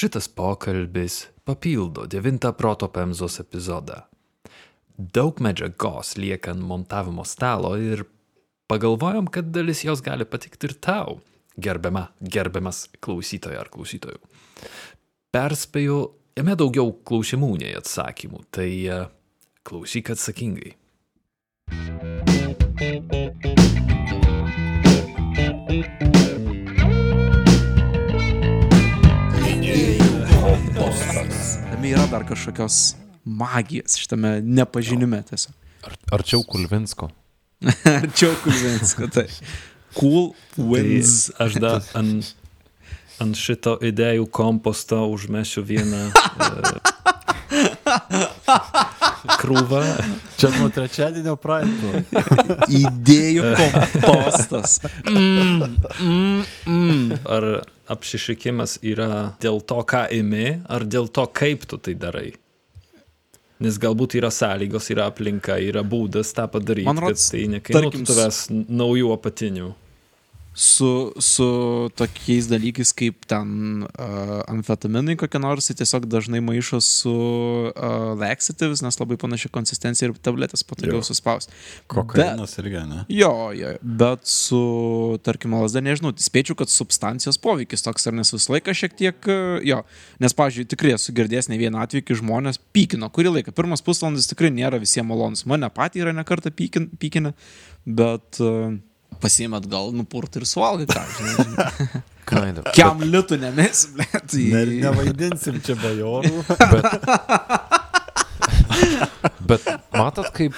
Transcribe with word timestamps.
Šitas 0.00 0.28
pokalbis 0.28 1.26
papildo 1.44 2.06
devintą 2.08 2.54
proto 2.56 2.86
pemzos 2.88 3.34
epizodą. 3.42 3.98
Daug 4.96 5.42
medžiagos 5.44 6.14
lieka 6.16 6.54
ant 6.54 6.64
montavimo 6.64 7.24
stalo 7.28 7.74
ir 7.76 8.06
pagalvojom, 8.72 9.28
kad 9.28 9.50
dalis 9.52 9.84
jos 9.84 10.00
gali 10.00 10.24
patikti 10.24 10.70
ir 10.70 10.74
tau, 10.80 11.18
gerbiama, 11.60 12.06
gerbiamas 12.20 12.86
klausytoja 13.04 13.60
ar 13.60 13.68
klausytojų. 13.74 14.22
Perspėju, 15.36 15.98
jame 16.40 16.56
daugiau 16.56 16.94
klausimų 17.04 17.50
nei 17.60 17.74
atsakymų, 17.76 18.46
tai 18.56 18.70
uh, 18.88 19.04
klausyk 19.68 20.14
atsakingai. 20.16 20.78
Tame 21.68 22.09
yra 31.90 32.06
dar 32.10 32.24
kažkokios 32.28 32.94
magijos 33.24 33.96
šitame 33.98 34.40
nepažinime 34.42 35.22
tiesiog. 35.28 35.54
Ar, 35.86 35.96
arčiau 36.18 36.44
Kulvinsko. 36.46 37.10
Arčiau 38.02 38.34
Kulvinsko, 38.44 39.08
tai. 39.12 39.26
Cool 39.96 40.32
wins. 40.56 41.30
Tai 41.32 41.46
aš 41.46 41.58
dar 41.62 41.82
ant, 41.98 42.30
ant 43.20 43.36
šito 43.36 43.76
idėjų 43.84 44.28
komposto 44.32 45.00
užmešiu 45.10 45.64
vieną 45.66 46.02
uh, 46.12 47.00
krūvą. 49.40 49.82
Čia 50.40 50.52
nuo 50.58 50.70
trečiadienio 50.74 51.34
praeito. 51.40 52.04
Idėjų 52.68 53.54
kompostas. 53.58 54.78
Mm, 55.08 55.76
mm, 55.98 56.46
mm. 56.66 57.20
Ar 57.24 57.50
apsišykimas 57.90 58.78
yra 58.86 59.34
dėl 59.42 59.60
to, 59.66 59.80
ką 59.88 60.06
imi, 60.14 60.60
ar 60.70 60.86
dėl 60.86 61.10
to, 61.12 61.26
kaip 61.34 61.66
tu 61.70 61.78
tai 61.82 61.96
darai? 61.98 62.30
Nes 63.60 63.76
galbūt 63.76 64.16
yra 64.16 64.30
sąlygos, 64.32 64.88
yra 64.94 65.10
aplinka, 65.10 65.58
yra 65.60 65.82
būdas 65.84 66.32
tą 66.36 66.46
padaryti, 66.48 66.88
Man 66.88 67.02
kad 67.02 67.12
rods, 67.12 67.26
tai 67.32 67.44
nekainuotų 67.52 67.90
tarkim, 67.90 68.06
tavęs 68.08 68.38
naujų 68.72 69.10
apatinių. 69.18 69.72
Su, 70.54 71.12
su 71.22 71.44
tokiais 71.94 72.48
dalykais 72.50 72.90
kaip 72.98 73.22
ten 73.30 73.84
uh, 73.86 74.40
amfetaminai 74.50 75.14
kokie 75.20 75.38
nors, 75.38 75.68
tai 75.70 75.76
tiesiog 75.78 76.08
dažnai 76.10 76.40
maišo 76.42 76.80
su 76.82 77.12
uh, 77.70 78.18
laxatives, 78.18 78.82
nes 78.82 78.98
labai 78.98 79.14
panaši 79.20 79.46
konsistencija 79.54 80.08
ir 80.08 80.16
tabletės 80.18 80.66
patogiau 80.66 81.04
suspausti. 81.06 81.54
Kokainas 81.94 82.56
irgi, 82.58 82.82
ne? 82.90 83.04
Jo, 83.14 83.30
jo, 83.54 83.76
bet 84.02 84.26
su, 84.26 84.60
tarkim, 85.22 85.54
lasda, 85.54 85.84
nežinau, 85.86 86.10
tai 86.18 86.26
spėčiau, 86.26 86.58
kad 86.58 86.74
substancijos 86.74 87.38
poveikis 87.38 87.86
toks 87.86 88.10
ar 88.10 88.18
nes 88.18 88.34
visą 88.34 88.56
laiką 88.56 88.74
šiek 88.74 88.98
tiek, 88.98 89.30
e, 89.30 89.38
jo, 89.70 89.80
nes, 90.18 90.34
pavyzdžiui, 90.42 90.66
tikrai 90.74 90.96
esu 90.98 91.14
girdėjęs 91.14 91.52
ne 91.54 91.62
vieną 91.62 91.86
atvejį, 91.86 92.08
kai 92.10 92.18
žmonės 92.24 92.58
pykino, 92.74 93.06
kurį 93.14 93.36
laiką, 93.38 93.54
pirmas 93.54 93.86
pusvalandis 93.86 94.26
tikrai 94.34 94.50
nėra 94.58 94.82
visiems 94.82 95.14
malonus, 95.14 95.46
mane 95.46 95.70
patį 95.70 96.08
yra 96.08 96.18
nekartą 96.18 96.50
pykin, 96.50 96.90
pykinę, 96.98 97.36
bet 97.86 98.42
uh, 98.42 98.74
pasiėmėt 99.22 99.66
gal 99.70 99.90
nupurt 99.96 100.38
ir 100.40 100.46
suvalgai, 100.48 100.86
ką. 100.90 101.02
Kind 102.30 102.58
of. 102.62 102.70
Kiam 102.76 103.02
litų 103.02 103.40
nemės, 103.42 103.88
bet 103.98 104.36
Ne, 104.38 104.64
nevaidinsim 104.86 105.60
čia 105.64 105.76
bajorų. 105.80 106.44
Bet 109.50 109.66
matot, 109.96 110.28
kaip, 110.34 110.54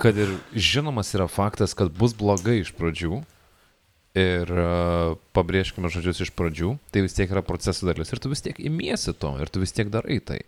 kad 0.00 0.16
ir 0.18 0.32
žinomas 0.52 1.12
yra 1.14 1.28
faktas, 1.30 1.74
kad 1.78 1.92
bus 1.94 2.16
blogai 2.18 2.58
iš 2.64 2.72
pradžių. 2.76 3.20
Ir 4.14 4.50
a, 4.62 5.14
pabrėžkime 5.34 5.90
žodžius 5.90 6.20
iš 6.22 6.30
pradžių, 6.38 6.76
tai 6.94 7.02
vis 7.02 7.16
tiek 7.16 7.30
yra 7.30 7.42
proceso 7.46 7.86
dalis. 7.88 8.12
Ir 8.14 8.20
tu 8.22 8.30
vis 8.30 8.44
tiek 8.44 8.58
imiesi 8.62 9.14
to, 9.18 9.32
ir 9.42 9.50
tu 9.50 9.62
vis 9.62 9.74
tiek 9.74 9.90
darai 9.90 10.20
tai. 10.22 10.40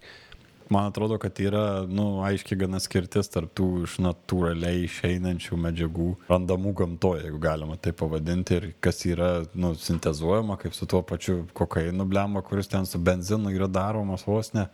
Man 0.69 0.89
atrodo, 0.91 1.14
kad 1.22 1.39
yra, 1.39 1.84
nu, 1.86 2.22
aiškiai 2.27 2.59
gana 2.64 2.81
skirtis 2.83 3.31
tarp 3.31 3.53
tų 3.55 3.84
iš 3.84 4.00
natūraliai 4.03 4.83
išeinančių 4.89 5.58
medžiagų, 5.62 6.08
randamų 6.27 6.73
gamtoje, 6.80 7.23
jeigu 7.29 7.39
galima 7.42 7.77
tai 7.79 7.92
pavadinti, 7.95 8.58
ir 8.58 8.67
kas 8.83 9.05
yra, 9.07 9.30
nu, 9.55 9.77
sintezuojama, 9.79 10.58
kaip 10.58 10.74
su 10.74 10.89
tuo 10.90 11.05
pačiu 11.07 11.45
kokainu 11.55 12.08
blema, 12.11 12.42
kuris 12.42 12.73
ten 12.73 12.89
su 12.89 12.98
benzinu 12.98 13.55
yra 13.55 13.70
daromas 13.70 14.27
vos 14.27 14.51
ne. 14.58 14.67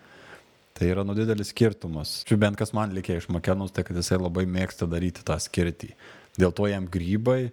Tai 0.72 0.88
yra 0.88 1.04
nu 1.04 1.12
didelis 1.12 1.52
skirtumas. 1.52 2.22
Čia 2.24 2.38
bent 2.40 2.56
kas 2.56 2.72
man 2.72 2.94
likė 2.96 3.18
iš 3.20 3.28
Makenus, 3.28 3.74
tai 3.76 3.84
kad 3.84 3.98
jisai 4.00 4.16
labai 4.16 4.46
mėgsta 4.48 4.88
daryti 4.88 5.20
tą 5.28 5.36
skirtį. 5.36 5.92
Dėl 6.40 6.56
to 6.56 6.70
jam 6.70 6.88
grybai 6.88 7.50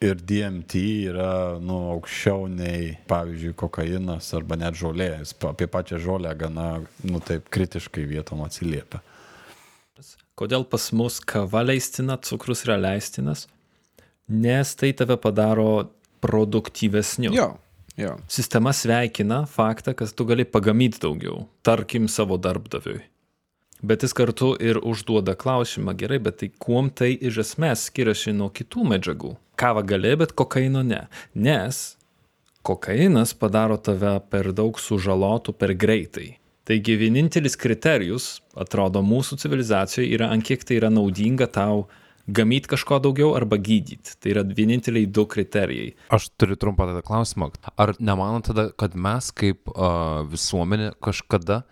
ir 0.00 0.18
DMT 0.22 0.80
yra 1.10 1.32
nu, 1.62 1.78
aukščiau 1.94 2.46
nei, 2.52 2.92
pavyzdžiui, 3.10 3.54
kokainas 3.58 4.30
arba 4.38 4.58
net 4.60 4.78
žolė. 4.78 5.10
Jis 5.22 5.34
apie 5.48 5.68
pačią 5.70 6.00
žolę 6.02 6.34
gana, 6.38 6.68
nu 7.06 7.22
taip, 7.24 7.48
kritiškai 7.54 8.06
vietom 8.08 8.44
atsiliepia. 8.46 9.02
Kodėl 10.38 10.62
pas 10.70 10.84
mus 10.94 11.18
kava 11.18 11.64
leistina, 11.66 12.14
cukrus 12.22 12.62
yra 12.66 12.76
leistinas? 12.78 13.48
Nes 14.30 14.74
tai 14.78 14.92
tave 14.94 15.16
padaro 15.18 15.88
produktyvesniu. 16.22 17.32
Jo, 17.34 17.48
jo. 17.98 18.14
Sistema 18.30 18.70
sveikina 18.76 19.42
faktą, 19.50 19.96
kad 19.98 20.12
tu 20.14 20.26
gali 20.28 20.46
pagamyti 20.46 21.02
daugiau, 21.02 21.48
tarkim 21.66 22.06
savo 22.06 22.38
darbdaviui. 22.38 23.00
Bet 23.82 24.02
jis 24.02 24.14
kartu 24.14 24.52
ir 24.62 24.78
užduoda 24.82 25.34
klausimą, 25.38 25.94
gerai, 25.98 26.18
bet 26.22 26.40
tai 26.40 26.48
kuom 26.50 26.90
tai 26.90 27.12
iš 27.14 27.42
esmės 27.44 27.88
skiriasi 27.90 28.34
nuo 28.34 28.50
kitų 28.54 28.86
medžiagų? 28.94 29.34
Kava 29.58 29.82
gali, 29.82 30.14
bet 30.20 30.34
kokaino 30.38 30.84
ne. 30.86 31.06
Nes 31.34 31.96
kokainas 32.62 33.32
padaro 33.34 33.78
tave 33.80 34.18
per 34.30 34.52
daug 34.56 34.78
sužalotų 34.78 35.54
per 35.58 35.74
greitai. 35.78 36.36
Taigi 36.68 36.98
vienintelis 37.00 37.56
kriterijus, 37.56 38.26
atrodo, 38.58 39.00
mūsų 39.00 39.38
civilizacijoje 39.40 40.10
yra, 40.12 40.28
ant 40.34 40.44
kiek 40.44 40.66
tai 40.68 40.76
yra 40.76 40.90
naudinga 40.92 41.48
tau 41.48 41.86
gamyti 42.28 42.68
kažko 42.68 42.98
daugiau 43.00 43.30
arba 43.38 43.56
gydyti. 43.56 44.18
Tai 44.20 44.34
yra 44.34 44.42
vieninteliai 44.44 45.08
du 45.08 45.24
kriterijai. 45.24 45.94
Aš 46.12 46.28
turiu 46.36 46.58
trumpą 46.60 46.90
tada 46.90 47.00
klausimą. 47.06 47.50
Ar 47.80 47.94
nemanot 47.98 48.50
tada, 48.50 48.68
kad 48.76 48.92
mes 48.92 49.32
kaip 49.32 49.72
uh, 49.72 50.26
visuomenė 50.28 50.92
kažkada 51.04 51.62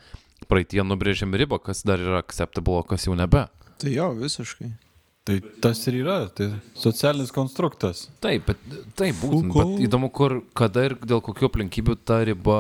praeitie 0.49 0.81
nubrėžėm 0.87 1.37
ribą, 1.37 1.61
kas 1.61 1.85
dar 1.85 2.01
yra 2.01 2.23
acceptable, 2.25 2.81
kas 2.89 3.05
jau 3.09 3.19
nebe? 3.19 3.47
Tai 3.77 3.93
jo, 3.93 4.11
visiškai. 4.17 4.73
Tai 5.27 5.41
tas 5.59 5.81
ir 5.91 5.97
yra, 6.05 6.21
tai 6.31 6.53
socialinis 6.79 7.33
konstruktas. 7.35 8.05
Taip, 8.23 8.47
bet 8.47 8.61
taip, 8.95 9.17
būtent. 9.19 9.49
Foucault. 9.51 9.73
Bet 9.75 9.87
įdomu, 9.89 10.11
kur, 10.15 10.37
kada 10.55 10.85
ir 10.87 10.95
dėl 11.03 11.23
kokių 11.27 11.49
aplinkybių 11.51 11.97
ta 12.07 12.21
riba 12.29 12.59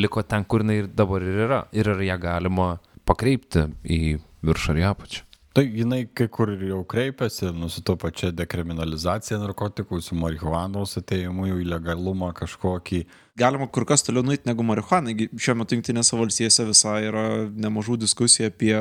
liko 0.00 0.24
ten, 0.24 0.46
kur 0.48 0.64
jinai 0.64 0.78
ir 0.80 0.88
dabar 0.96 1.26
ir 1.26 1.42
yra. 1.44 1.64
Ir 1.76 1.92
ar 1.92 2.00
ją 2.06 2.16
galima 2.22 2.70
pakreipti 3.04 3.68
į 3.84 4.00
viršų 4.48 4.72
ar 4.72 4.80
į 4.80 4.86
apačią. 4.94 5.26
Tai 5.50 5.64
jinai 5.66 6.04
kai 6.14 6.28
kur 6.30 6.52
ir 6.54 6.60
jau 6.68 6.84
kreipiasi, 6.86 7.48
nu, 7.58 7.66
su 7.66 7.82
to 7.82 7.96
pačia 7.98 8.28
dekriminalizacija 8.30 9.38
narkotikų, 9.42 9.98
su 9.98 10.14
marihuanos 10.14 10.94
ateimu 11.00 11.48
į 11.50 11.64
legalumą 11.72 12.28
kažkokį. 12.38 13.00
Galima 13.40 13.66
kur 13.66 13.82
kas 13.88 14.06
toliau 14.06 14.22
nueiti 14.22 14.46
negu 14.46 14.62
marihuana. 14.66 15.10
Gi 15.18 15.26
Šiuo 15.34 15.56
metu 15.58 15.74
Junktinėse 15.74 16.14
valstijose 16.20 16.68
visai 16.68 17.00
yra 17.08 17.24
nemažų 17.50 17.98
diskusijų 18.04 18.52
apie 18.52 18.76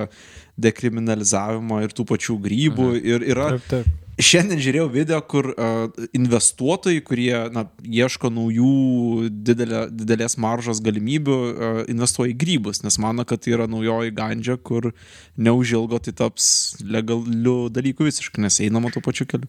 dekriminalizavimą 0.61 1.81
ir 1.87 1.97
tų 1.97 2.05
pačių 2.13 2.37
grybų. 2.45 2.91
Mhm. 2.91 3.09
Ir 3.15 3.27
yra 3.33 3.49
Taip, 3.55 3.67
taip. 3.73 4.08
Šiandien 4.19 4.59
žiūrėjau 4.59 4.87
video, 4.91 5.17
kur 5.23 5.47
uh, 5.53 5.85
investuotojai, 6.17 6.99
kurie 7.07 7.31
na, 7.55 7.63
ieško 7.87 8.27
naujų 8.35 9.29
didelė, 9.31 9.85
didelės 9.95 10.35
maržos 10.43 10.81
galimybių, 10.83 11.37
uh, 11.39 11.79
investuoja 11.91 12.33
į 12.33 12.37
grybus, 12.41 12.83
nes 12.83 12.99
mano, 12.99 13.23
kad 13.27 13.45
tai 13.45 13.55
yra 13.55 13.69
naujoji 13.71 14.11
gandžia, 14.17 14.57
kur 14.59 14.91
neužilgo 15.39 16.01
tai 16.03 16.11
taps 16.19 16.49
legaliu 16.83 17.69
dalyku 17.71 18.09
visiškai, 18.09 18.43
nes 18.43 18.59
einama 18.65 18.91
tuo 18.91 19.03
pačiu 19.05 19.29
keliu. 19.29 19.47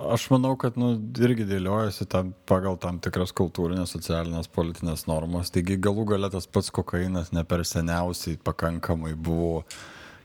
Aš 0.00 0.30
manau, 0.32 0.54
kad 0.56 0.78
nu, 0.80 0.94
irgi 1.20 1.44
dėliojasi 1.44 2.06
tam, 2.08 2.32
pagal 2.48 2.78
tam 2.80 3.02
tikras 3.04 3.34
kultūrinės, 3.36 3.92
socialinės, 3.92 4.48
politinės 4.48 5.04
normas. 5.10 5.52
Taigi 5.52 5.76
galų 5.76 6.06
galia 6.14 6.30
tas 6.32 6.48
pats 6.48 6.72
kokainas 6.72 7.34
ne 7.36 7.44
per 7.44 7.66
seniausiai 7.68 8.40
pakankamai 8.40 9.12
buvo 9.12 9.66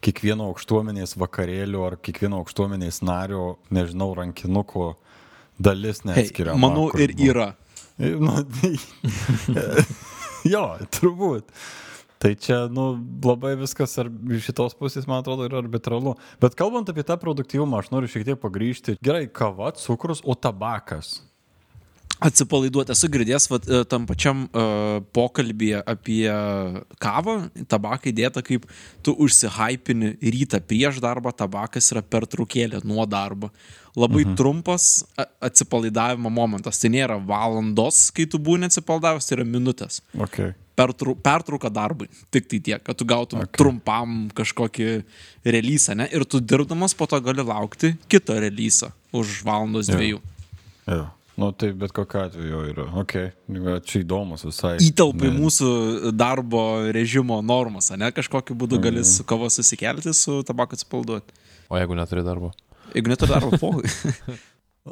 kiekvieno 0.06 0.50
aukštuomenės 0.54 1.16
vakarėlio 1.20 1.82
ar 1.88 1.98
kiekvieno 2.06 2.40
aukštuomenės 2.44 3.02
nario, 3.06 3.56
nežinau, 3.74 4.12
rankinuko 4.18 4.92
dalis 5.58 6.04
Hey, 6.04 6.12
neatskiriama. 6.14 6.60
manau, 6.62 6.90
kur 6.94 7.02
ir 7.06 7.16
buvo. 7.18 7.32
yra. 7.34 7.52
Nu, 7.96 8.34
jo, 10.46 10.64
turbūt. 10.92 11.48
Tai 12.20 12.32
čia, 12.40 12.58
nu, 12.72 12.90
labai 13.24 13.54
viskas 13.60 13.94
ar, 14.02 14.10
šitos 14.44 14.76
pusės, 14.80 15.06
man 15.08 15.22
atrodo, 15.24 15.46
yra 15.48 15.60
arbitralu. 15.62 16.16
Bet 16.42 16.56
kalbant 16.60 16.90
apie 16.92 17.04
tą 17.08 17.18
produktyvumą, 17.22 17.80
aš 17.84 17.92
noriu 17.94 18.10
šiek 18.12 18.26
tiek 18.28 18.40
pagryžti. 18.42 18.96
Gerai, 19.04 19.26
kava, 19.32 19.72
cukrus, 19.80 20.22
o 20.28 20.36
tabakas. 20.36 21.18
Atsipalaiduoti, 22.24 22.94
esu 22.96 23.10
girdėjęs 23.12 23.50
vat, 23.52 23.66
e, 23.68 23.82
tam 23.92 24.06
pačiam 24.08 24.46
uh, 24.48 25.02
pokalbėje 25.16 25.82
apie 25.84 26.24
kavą, 27.04 27.36
tabaką 27.68 28.08
įdėta 28.12 28.44
kaip 28.46 28.64
tu 29.04 29.12
užsihypini 29.26 30.14
rytą 30.24 30.62
prieš 30.64 31.02
darbą, 31.04 31.34
tabakas 31.36 31.92
yra 31.92 32.04
pertraukėlė 32.06 32.80
nuo 32.88 33.04
darbo. 33.10 33.52
Labai 33.96 34.26
mhm. 34.26 34.36
trumpas 34.40 35.06
atsipalaidavimo 35.44 36.32
momentas. 36.32 36.80
Tai 36.80 36.92
nėra 36.92 37.16
valandos, 37.20 38.10
kai 38.16 38.26
tu 38.28 38.40
būni 38.44 38.68
atsipalaidavęs, 38.70 39.28
tai 39.28 39.38
yra 39.38 39.48
minutės. 39.48 40.02
Okay. 40.16 40.56
pertrau, 40.76 41.16
pertrauka 41.16 41.72
darbui. 41.72 42.08
Tik 42.32 42.48
tai 42.52 42.62
tiek, 42.64 42.84
kad 42.84 43.00
tu 43.00 43.08
gautum 43.08 43.44
okay. 43.44 43.56
trumpam 43.60 44.26
kažkokį 44.36 44.90
releasą, 45.48 45.96
ne? 46.00 46.08
Ir 46.16 46.28
tu 46.28 46.40
dirbdamas 46.44 46.96
po 46.96 47.08
to 47.12 47.20
gali 47.24 47.44
laukti 47.44 47.96
kito 48.12 48.36
releasą 48.40 48.92
už 49.16 49.42
valandos 49.48 49.92
dviejų. 49.92 50.20
Jo. 50.88 51.06
Nu, 51.38 51.50
tai 51.52 51.74
bet 51.76 51.92
kokiu 51.92 52.22
atveju 52.22 52.60
yra. 52.72 52.86
Ok, 53.02 53.12
čia 53.84 54.00
įdomus 54.06 54.46
visai. 54.48 54.78
Įtelpa 54.80 55.28
į 55.28 55.34
mūsų 55.36 55.70
darbo 56.16 56.62
režimo 56.96 57.42
normas, 57.44 57.90
ne? 57.92 58.08
Kažkokiu 58.16 58.56
būdu 58.56 58.80
gali 58.80 59.02
Mhm. 59.04 59.10
su 59.10 59.24
kava 59.28 59.50
susikelti, 59.52 60.14
su 60.16 60.44
tabaku 60.48 60.78
atsipalduoti. 60.78 61.34
O 61.70 61.76
jeigu 61.76 61.96
neturi 61.98 62.24
darbo? 62.24 62.54
Jeigu 62.94 63.12
neturi 63.12 63.34
darbo, 63.34 63.52
po. 63.62 63.74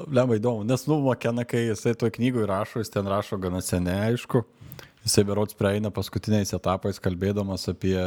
Lemba 0.10 0.36
įdomu, 0.40 0.66
nes, 0.66 0.88
nu, 0.90 0.98
Makena, 1.06 1.45
kai 1.45 1.68
jisai 1.69 1.94
toj 1.95 2.10
knygui 2.16 2.48
rašo, 2.50 2.81
jis 2.81 2.90
ten 2.90 3.06
rašo 3.06 3.38
gana 3.40 3.62
seniai, 3.62 4.12
aišku. 4.16 4.42
Jisai 5.06 5.24
berots 5.28 5.54
prieina 5.54 5.92
paskutiniais 5.94 6.51
etapais 6.56 6.98
kalbėdamas 7.04 7.68
apie 7.69 7.98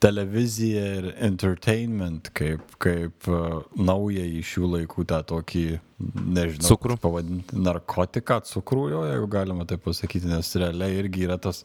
televiziją 0.00 0.82
ir 0.98 1.06
entertainment 1.26 2.30
kaip, 2.36 2.62
kaip 2.82 3.28
uh, 3.28 3.60
naują 3.76 4.24
iš 4.40 4.54
šių 4.54 4.70
laikų 4.74 5.04
tą 5.10 5.20
tokį, 5.28 5.64
nežinau, 6.00 6.70
Cukrų. 6.70 6.96
pavadinti, 7.02 7.58
narkotiką, 7.60 8.40
cukrų, 8.48 8.88
jo, 8.94 9.04
jeigu 9.10 9.30
galima 9.30 9.66
taip 9.68 9.84
pasakyti, 9.84 10.30
nes 10.30 10.52
realiai 10.60 10.98
irgi 11.02 11.26
yra 11.28 11.38
tas, 11.42 11.62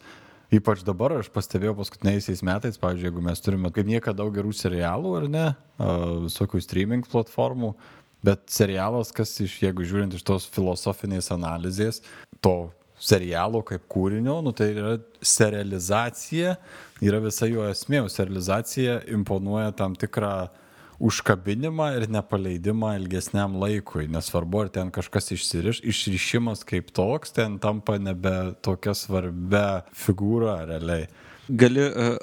ypač 0.54 0.84
dabar 0.88 1.18
aš 1.20 1.32
pastebėjau 1.34 1.78
paskutiniaisiais 1.80 2.44
metais, 2.46 2.80
pavyzdžiui, 2.82 3.10
jeigu 3.10 3.26
mes 3.26 3.44
turime 3.44 3.72
kaip 3.76 3.90
niekada 3.90 4.24
daug 4.24 4.36
gerų 4.36 4.56
serialų, 4.56 5.14
ar 5.22 5.30
ne, 5.32 5.46
uh, 5.80 6.26
visokių 6.28 6.64
streaming 6.64 7.08
platformų, 7.12 7.74
bet 8.26 8.48
serialas, 8.52 9.14
kas 9.16 9.34
iš, 9.44 9.60
jeigu 9.64 9.86
žiūrint 9.88 10.18
iš 10.18 10.26
tos 10.26 10.48
filosofinės 10.52 11.32
analizės, 11.36 12.02
to 12.44 12.58
serialo 13.02 13.62
kaip 13.66 13.88
kūrinio, 13.92 14.40
nu, 14.46 14.54
tai 14.56 14.72
yra 14.74 14.98
serializacija, 15.26 16.56
yra 17.04 17.20
visa 17.24 17.50
jo 17.50 17.66
esmė, 17.70 18.06
o 18.06 18.12
serializacija 18.12 19.02
imponuoja 19.16 19.74
tam 19.76 19.98
tikrą 20.00 20.36
užkabinimą 21.04 21.90
ir 21.98 22.08
nepaleidimą 22.12 22.94
ilgesniam 23.02 23.58
laikui. 23.60 24.08
Nesvarbu, 24.12 24.66
ar 24.66 24.72
ten 24.78 24.92
kažkas 24.96 25.34
išsiriš, 25.36 25.82
išrišimas 25.84 26.64
kaip 26.68 26.94
toks, 26.96 27.36
ten 27.36 27.60
tampa 27.60 27.98
nebe 28.00 28.56
tokia 28.64 28.96
svarbia 28.96 29.84
figūra 30.06 30.62
realiai. 30.70 31.10
gali 31.50 31.84
uh, 31.90 32.16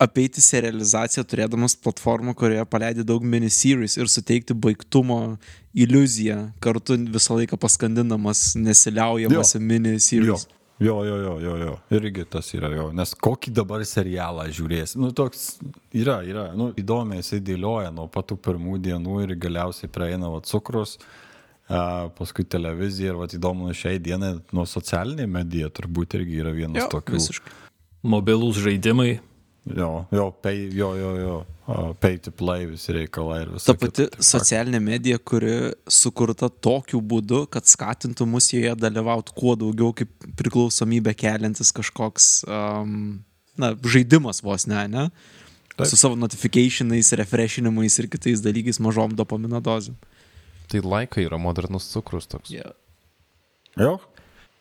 apeiti 0.00 0.40
serializaciją 0.40 1.24
turėdamas 1.28 1.74
platformą, 1.84 2.32
kurioje 2.38 2.64
paleidi 2.72 3.04
daug 3.06 3.24
miniseries 3.26 3.98
ir 4.00 4.08
suteikti 4.08 4.54
baigtumo 4.56 5.36
iliuziją, 5.76 6.38
kartu 6.64 6.96
visą 7.12 7.36
laiką 7.38 7.58
paskandinamas 7.60 8.54
nesiliaujamas 8.56 9.54
Jo. 9.54 9.60
miniseries. 9.60 10.46
Jo, 10.80 10.94
jo, 11.04 11.16
jo, 11.20 11.34
jo, 11.44 11.56
jo. 11.60 11.72
Irgi 11.92 12.24
tas 12.24 12.46
yra 12.56 12.70
jo. 12.72 12.86
Nes 12.96 13.10
kokį 13.12 13.52
dabar 13.52 13.82
serialą 13.84 14.46
žiūrės. 14.48 14.94
Nu, 14.96 15.10
toks 15.12 15.58
yra, 15.92 16.22
yra. 16.24 16.46
Nu, 16.56 16.70
įdomiai 16.80 17.20
jisai 17.20 17.42
dėlioja 17.44 17.90
nuo 17.92 18.06
patų 18.08 18.38
pirmų 18.40 18.78
dienų 18.86 19.18
ir 19.26 19.34
galiausiai 19.36 19.90
praeina 19.92 20.30
va, 20.32 20.40
cukrus, 20.40 20.94
a, 21.68 22.08
paskui 22.16 22.46
televizija 22.48 23.12
ir 23.12 23.20
va, 23.20 23.28
įdomu, 23.28 23.68
nu, 23.68 23.76
šiai 23.76 24.00
dienai 24.00 24.38
nuo 24.56 24.64
socialinė 24.64 25.28
medija 25.28 25.68
turbūt 25.68 26.16
irgi 26.16 26.40
yra 26.40 26.54
vienas 26.56 26.86
Jo, 26.86 26.88
tokių. 26.96 27.18
visiškai. 27.20 27.52
Mobilūs 28.16 28.62
žaidimai. 28.64 29.18
Jo, 29.64 30.04
jo, 30.10 30.30
pay, 30.42 30.68
jo, 30.72 30.94
jo, 30.96 31.16
jo. 31.16 31.38
Pay 32.00 32.16
to 32.18 32.32
play 32.34 32.64
visi 32.66 32.94
reikalai 32.96 33.42
ir 33.44 33.50
visą 33.54 33.70
Ta 33.70 33.76
pati 33.78 34.06
socialinė 34.24 34.80
medija, 34.82 35.18
kuri 35.22 35.70
sukurta 35.86 36.48
tokiu 36.50 36.98
būdu, 37.04 37.44
kad 37.52 37.68
skatintų 37.68 38.26
mus 38.26 38.48
joje 38.50 38.72
dalyvauti 38.80 39.36
kuo 39.36 39.54
daugiau 39.60 39.92
kaip 39.94 40.10
priklausomybę 40.40 41.14
keliantis 41.14 41.70
kažkoks, 41.76 42.30
um, 42.48 43.20
na, 43.60 43.74
žaidimas 43.84 44.42
vos 44.42 44.66
ne, 44.70 44.86
ne? 44.90 45.06
Taip. 45.76 45.86
Su 45.92 46.00
savo 46.00 46.18
notifikationais, 46.18 47.12
refreshinimais 47.20 48.00
ir 48.02 48.08
kitais 48.10 48.42
dalykais 48.44 48.80
mažom 48.82 49.14
dopamino 49.16 49.60
dozėm. 49.64 49.94
Tai 50.72 50.82
laikai 50.86 51.28
yra 51.28 51.38
modernus 51.40 51.86
cukrus 51.92 52.26
toks. 52.30 52.50
Yeah. 52.54 52.74
Jo. 53.78 53.98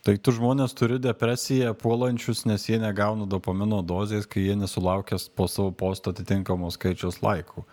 Tai 0.07 0.15
tu 0.23 0.31
žmonės 0.31 0.71
turi 0.79 0.95
depresiją 1.03 1.73
puolančius, 1.75 2.45
nes 2.47 2.63
jie 2.69 2.79
negauna 2.79 3.27
dopamino 3.27 3.81
dozės, 3.83 4.29
kai 4.29 4.45
jie 4.45 4.55
nesulaukęs 4.55 5.27
po 5.35 5.49
savo 5.51 5.73
posto 5.75 6.13
atitinkamos 6.13 6.79
skaičiaus 6.79 7.19
laikų. 7.25 7.65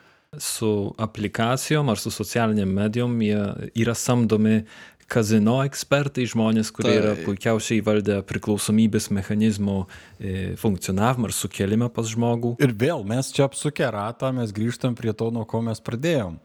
Su 0.42 0.90
aplikacijom 1.00 1.88
ar 1.88 2.02
su 2.02 2.10
socialiniam 2.10 2.72
medijom 2.74 3.14
jie 3.22 3.38
yra 3.78 3.94
samdomi 3.94 4.64
kazino 5.10 5.60
ekspertai, 5.62 6.26
žmonės, 6.26 6.72
kurie 6.74 6.96
yra 6.98 7.12
Taip. 7.14 7.28
puikiausiai 7.28 7.78
įvaldę 7.80 8.18
priklausomybės 8.26 9.08
mechanizmo 9.14 9.84
e, 10.18 10.56
funkcionavimą 10.58 11.30
ar 11.30 11.34
sukelimą 11.36 11.90
pas 11.94 12.10
žmogų. 12.10 12.56
Ir 12.62 12.74
vėl 12.74 13.06
mes 13.06 13.30
čia 13.34 13.46
apsukę 13.46 13.86
ratą, 13.94 14.32
mes 14.34 14.50
grįžtam 14.56 14.98
prie 14.98 15.14
to, 15.14 15.30
nuo 15.34 15.46
ko 15.48 15.62
mes 15.64 15.82
pradėjom. 15.82 16.40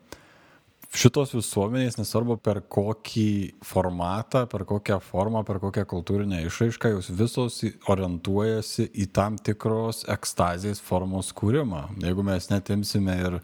Šitos 0.92 1.30
visuomenės, 1.32 1.96
nesvarbu 1.96 2.36
per 2.44 2.58
kokį 2.68 3.62
formatą, 3.64 4.42
per 4.52 4.66
kokią 4.68 4.98
formą, 5.00 5.40
per 5.48 5.62
kokią 5.64 5.86
kultūrinę 5.88 6.42
išraišką, 6.50 6.90
jos 6.92 7.08
visos 7.16 7.62
orientuojasi 7.88 8.90
į 9.00 9.06
tam 9.16 9.38
tikros 9.40 10.04
ekstazės 10.12 10.84
formos 10.84 11.30
kūrimą. 11.32 11.86
Jeigu 12.04 12.26
mes 12.28 12.50
netimsime 12.52 13.16
ir 13.24 13.38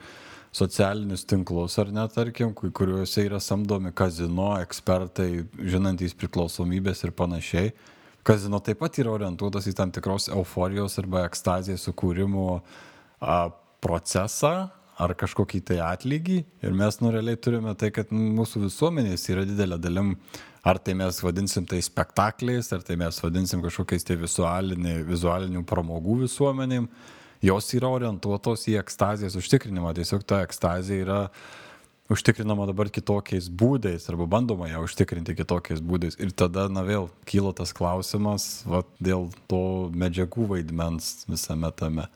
socialinius 0.52 1.24
tinklus 1.24 1.80
ar 1.80 1.94
net, 1.96 2.18
tarkim, 2.18 2.52
kuriuose 2.52 3.24
yra 3.30 3.40
samdomi 3.40 3.94
kazino 3.96 4.50
ekspertai, 4.60 5.46
žinantys 5.56 6.18
priklausomybės 6.20 7.06
ir 7.08 7.16
panašiai. 7.16 7.72
Kazino 8.28 8.60
taip 8.60 8.82
pat 8.84 9.00
yra 9.00 9.14
orientuotas 9.16 9.70
į 9.72 9.78
tam 9.80 9.96
tikros 9.96 10.28
euforijos 10.36 11.00
arba 11.00 11.24
ekstazijos 11.30 11.88
sukūrimo 11.88 12.58
procesą 13.80 14.58
ar 14.98 15.14
kažkokį 15.18 15.62
tai 15.70 15.78
atlygį. 15.84 16.38
Ir 16.66 16.78
mes 16.78 16.98
nu 17.04 17.12
realiai 17.14 17.38
turime 17.40 17.74
tai, 17.78 17.92
kad 17.94 18.10
mūsų 18.14 18.66
visuomenės 18.66 19.28
yra 19.32 19.46
didelė 19.48 19.78
dalim, 19.82 20.16
ar 20.66 20.82
tai 20.82 20.98
mes 20.98 21.22
vadinsim 21.24 21.68
tai 21.70 21.80
spektakliais, 21.86 22.72
ar 22.74 22.82
tai 22.86 22.98
mes 23.00 23.22
vadinsim 23.24 23.62
kažkokiais 23.64 24.08
tai 24.08 24.18
vizualinį, 24.20 24.98
vizualinių 25.08 25.64
pramogų 25.70 26.24
visuomenėm, 26.26 26.90
jos 27.46 27.70
yra 27.78 27.94
orientuotos 27.94 28.66
į 28.72 28.80
ekstazijos 28.82 29.38
užtikrinimą. 29.38 29.94
Tiesiog 30.00 30.26
ta 30.28 30.42
ekstazija 30.46 31.06
yra 31.06 31.22
užtikrinama 32.10 32.66
dabar 32.70 32.90
kitokiais 32.94 33.52
būdais 33.52 34.08
arba 34.10 34.26
bandoma 34.32 34.70
ją 34.72 34.82
užtikrinti 34.88 35.36
kitokiais 35.38 35.84
būdais. 35.84 36.18
Ir 36.24 36.34
tada, 36.34 36.66
na 36.72 36.82
vėl, 36.88 37.12
kyla 37.30 37.54
tas 37.54 37.76
klausimas 37.76 38.64
va, 38.66 38.82
dėl 39.04 39.30
to 39.52 39.92
medžiagų 39.94 40.50
vaidmens 40.56 41.28
visame 41.30 41.70
tame. 41.78 42.08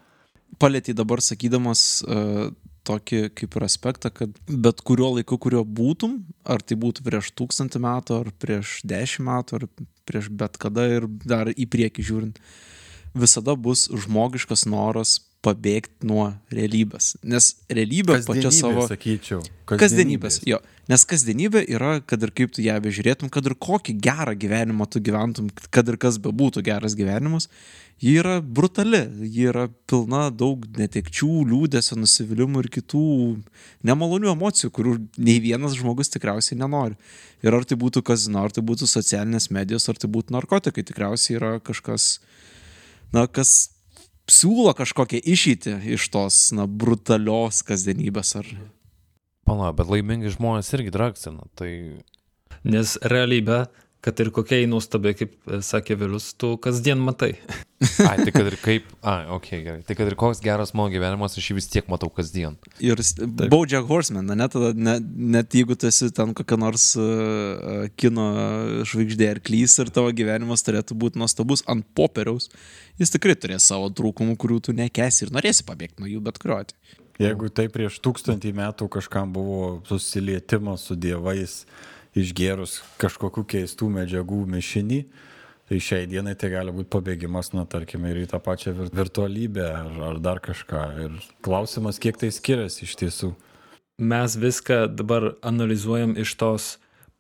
Palėtį 0.59 0.95
dabar 0.97 1.21
sakydamas 1.23 1.83
uh, 2.03 2.49
tokį 2.87 3.21
kaip 3.37 3.57
ir 3.57 3.65
aspektą, 3.65 4.11
kad 4.13 4.35
bet 4.47 4.81
kuriuo 4.87 5.13
laiku, 5.17 5.37
kuriuo 5.41 5.63
būtum, 5.65 6.19
ar 6.43 6.63
tai 6.65 6.77
būtų 6.81 7.05
prieš 7.05 7.31
tūkstantį 7.37 7.81
metų, 7.83 8.21
ar 8.23 8.31
prieš 8.41 8.79
dešimt 8.87 9.27
metų, 9.27 9.59
ar 9.59 9.87
prieš 10.09 10.31
bet 10.33 10.57
kada 10.61 10.87
ir 10.89 11.07
dar 11.25 11.51
į 11.51 11.67
priekį 11.71 12.07
žiūrint, 12.07 12.41
visada 13.17 13.55
bus 13.55 13.87
žmogiškas 13.91 14.65
noras 14.71 15.19
pabėgti 15.45 16.05
nuo 16.07 16.31
realybės. 16.53 17.15
Nes 17.25 17.55
realybė 17.69 18.21
pačia 18.27 18.53
savo... 18.53 18.85
sakyčiau. 18.89 19.41
Kasdienybės, 19.69 20.41
jo. 20.47 20.61
Nes 20.89 21.03
kasdienybė 21.05 21.61
yra, 21.69 21.99
kad 22.01 22.23
ir 22.25 22.31
kaip 22.33 22.55
tu 22.55 22.63
ją 22.65 22.79
bežiūrėtum, 22.81 23.29
kad 23.33 23.45
ir 23.45 23.53
kokį 23.53 23.93
gerą 24.01 24.33
gyvenimą 24.39 24.87
tu 24.89 25.01
gyventum, 25.03 25.51
kad 25.69 25.89
ir 25.91 25.97
kas 26.01 26.17
bebūtų 26.21 26.63
geras 26.65 26.95
gyvenimas, 26.97 27.45
ji 28.01 28.15
yra 28.17 28.39
brutali, 28.41 29.03
ji 29.29 29.45
yra 29.51 29.67
pilna 29.89 30.23
daug 30.33 30.65
netekčių, 30.79 31.29
liūdėsio, 31.51 31.99
nusivylimų 32.01 32.63
ir 32.63 32.71
kitų 32.79 33.03
nemalonių 33.85 34.31
emocijų, 34.33 34.71
kurių 34.73 34.95
nei 35.21 35.37
vienas 35.43 35.77
žmogus 35.77 36.09
tikriausiai 36.15 36.57
nenori. 36.63 36.97
Ir 37.45 37.53
ar 37.53 37.67
tai 37.69 37.77
būtų 37.77 38.01
kazino, 38.09 38.41
ar 38.41 38.55
tai 38.55 38.65
būtų 38.65 38.89
socialinės 38.89 39.51
medijos, 39.53 39.85
ar 39.85 40.01
tai 40.01 40.09
būtų 40.09 40.33
narkotikai, 40.33 40.85
tikriausiai 40.89 41.37
yra 41.37 41.53
kažkas, 41.61 42.15
na, 43.13 43.27
kas 43.29 43.69
siūlo 44.31 44.73
kažkokią 44.77 45.21
išeitį 45.21 45.77
iš 45.93 46.09
tos, 46.09 46.43
na, 46.57 46.65
brutalios 46.65 47.61
kasdienybės 47.69 48.37
ar 48.41 48.55
Pala, 49.51 49.73
bet 49.75 49.91
laimingi 49.91 50.31
žmonės 50.31 50.71
irgi 50.77 50.95
dragsina. 50.95 51.43
Tai 51.59 51.71
Nes 52.61 52.93
realybė, 53.09 53.65
kad 54.05 54.17
ir 54.21 54.29
kokia 54.33 54.59
jį 54.61 54.67
nuostabi, 54.69 55.13
kaip 55.17 55.33
e, 55.49 55.59
sakė 55.65 55.95
Vilius, 55.97 56.31
tu 56.37 56.53
kasdien 56.61 57.01
matai. 57.01 57.33
Ai, 58.09 58.15
tai 58.21 58.31
kad 58.33 58.47
ir 58.49 58.55
kaip. 58.65 58.87
Ai, 59.05 59.25
ok, 59.33 59.49
gerai. 59.65 59.81
Tai 59.85 59.97
kad 59.97 60.09
ir 60.09 60.15
koks 60.19 60.41
geras 60.45 60.73
mano 60.77 60.93
gyvenimas, 60.93 61.37
aš 61.37 61.49
jį 61.49 61.57
vis 61.57 61.69
tiek 61.73 61.89
matau 61.91 62.09
kasdien. 62.13 62.57
Ir 62.85 63.01
Baudžiak 63.51 63.89
Horseman, 63.89 64.29
ne, 64.29 64.47
tada, 64.53 64.71
ne, 64.77 64.95
net 65.35 65.57
jeigu 65.57 65.77
tu 65.77 65.89
esi 65.89 66.11
ten 66.15 66.35
kokia 66.37 66.59
nors 66.61 66.87
uh, 67.01 67.89
kino 68.01 68.29
žvaigždė 68.89 69.33
ar 69.35 69.43
klys 69.43 69.77
ir 69.81 69.93
tavo 69.93 70.13
gyvenimas 70.15 70.65
turėtų 70.65 70.97
būti 71.01 71.21
nuostabus 71.21 71.65
ant 71.69 71.85
popieriaus, 71.97 72.49
jis 73.01 73.13
tikrai 73.17 73.37
turės 73.37 73.69
savo 73.73 73.89
trūkumų, 73.97 74.37
kurių 74.41 74.61
tu 74.69 74.77
nekesi 74.77 75.25
ir 75.25 75.33
norėsi 75.33 75.65
pabėgti 75.67 76.05
nuo 76.05 76.13
jų 76.13 76.25
bet 76.29 76.41
kuriuo 76.41 76.61
atveju. 76.61 77.01
Jeigu 77.21 77.51
tai 77.53 77.67
prieš 77.71 77.99
tūkstantį 78.03 78.53
metų 78.57 78.87
kažkam 78.91 79.33
buvo 79.35 79.81
susilietimas 79.89 80.87
su 80.89 80.97
dievais, 80.97 81.65
išgerus 82.17 82.79
kažkokių 83.01 83.45
keistų 83.55 83.91
medžiagų 83.99 84.45
mišinį, 84.55 85.03
Tai 85.71 85.77
šiai 85.79 86.03
dienai 86.03 86.33
tai 86.35 86.49
gali 86.51 86.71
būti 86.75 86.89
pabėgimas, 86.91 87.53
na, 87.55 87.61
tarkime, 87.63 88.09
ir 88.11 88.25
į 88.25 88.29
tą 88.33 88.41
pačią 88.43 88.73
vir 88.75 88.89
virtualybę 88.91 89.69
ar, 89.71 89.93
ar 90.09 90.17
dar 90.19 90.41
kažką. 90.43 90.81
Ir 90.99 91.13
klausimas, 91.47 91.95
kiek 91.95 92.17
tai 92.19 92.27
skiriasi 92.27 92.83
iš 92.83 92.97
tiesų. 92.99 93.29
Mes 94.03 94.35
viską 94.35 94.81
dabar 94.91 95.29
analizuojam 95.39 96.17
iš 96.19 96.33
tos 96.35 96.65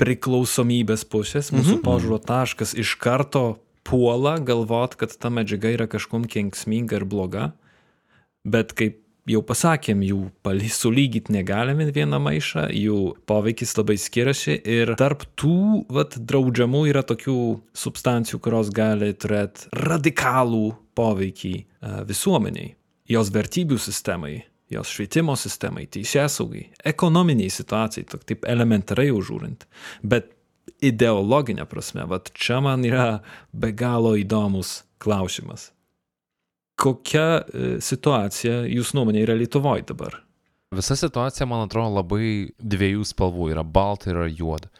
priklausomybės 0.03 1.07
pusės, 1.07 1.53
mūsų 1.55 1.77
mhm. 1.77 1.85
požiūro 1.85 2.19
taškas 2.19 2.75
iš 2.75 2.97
karto 2.99 3.45
puola 3.87 4.35
galvot, 4.43 4.99
kad 4.99 5.15
ta 5.15 5.31
medžiaga 5.31 5.71
yra 5.71 5.87
kažkom 5.87 6.27
kenksminga 6.27 6.99
ir 6.99 7.07
bloga, 7.07 7.53
bet 8.43 8.75
kaip 8.75 8.99
jau 9.29 9.41
pasakėm, 9.45 10.01
jų 10.05 10.19
sulygyti 10.73 11.33
negalime 11.35 11.87
vieną 11.93 12.19
maišą, 12.23 12.67
jų 12.73 12.99
poveikis 13.29 13.75
labai 13.77 13.97
skiriasi 14.01 14.57
ir 14.57 14.93
tarp 14.99 15.25
tų 15.39 15.85
vat, 15.93 16.17
draudžiamų 16.17 16.85
yra 16.89 17.03
tokių 17.07 17.37
substancijų, 17.77 18.41
kurios 18.41 18.71
gali 18.73 19.11
turėti 19.13 19.69
radikalų 19.77 20.71
poveikį 20.97 21.55
visuomeniai, 22.09 22.73
jos 23.11 23.31
vertybių 23.33 23.79
sistemai, 23.81 24.35
jos 24.71 24.91
švietimo 24.91 25.35
sistemai, 25.39 25.87
teisėsaugai, 25.91 26.69
ekonominiai 26.93 27.51
situacijai, 27.51 28.07
taip 28.25 28.47
elementarai 28.49 29.09
užūrint. 29.13 29.67
Bet 30.01 30.31
ideologinė 30.81 31.67
prasme, 31.69 32.07
vat 32.09 32.31
čia 32.37 32.61
man 32.63 32.85
yra 32.87 33.21
be 33.53 33.73
galo 33.75 34.15
įdomus 34.19 34.81
klausimas 35.01 35.71
kokia 36.81 37.25
e, 37.41 37.71
situacija 37.83 38.63
jūsų 38.69 38.97
nuomonė 38.97 39.25
yra 39.25 39.37
Lietuvoje 39.37 39.85
dabar? 39.91 40.21
Visa 40.75 40.95
situacija, 40.95 41.45
man 41.49 41.65
atrodo, 41.65 41.97
labai 41.99 42.53
dviejų 42.57 43.03
spalvų- 43.09 43.49
yra 43.53 43.63
balta 43.63 44.09
ir 44.09 44.17
yra 44.17 44.29
juoda. 44.29 44.71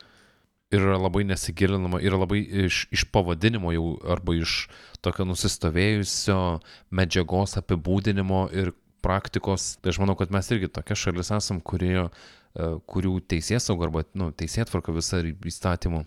Ir 0.72 0.86
yra 0.86 0.98
labai 0.98 1.26
nesigilinama, 1.28 2.00
yra 2.00 2.18
labai 2.22 2.40
iš, 2.66 2.86
iš 2.96 3.04
pavadinimo 3.12 3.74
jau 3.76 4.00
arba 4.08 4.38
iš 4.40 4.70
tokio 5.04 5.26
nusistovėjusio 5.28 6.62
medžiagos 6.96 7.58
apibūdinimo 7.60 8.46
ir 8.56 8.72
praktikos. 9.04 9.76
Tai 9.82 9.92
aš 9.92 10.00
manau, 10.00 10.16
kad 10.16 10.32
mes 10.32 10.48
irgi 10.48 10.72
tokia 10.72 10.96
šalis 10.96 11.32
esam, 11.36 11.60
kurie, 11.60 12.08
kurių 12.56 13.20
teisės 13.28 13.68
sauga 13.68 13.90
arba 13.90 14.06
nu, 14.16 14.32
teisėtvarka 14.32 14.96
visa 14.96 15.20
įstatymų 15.20 16.06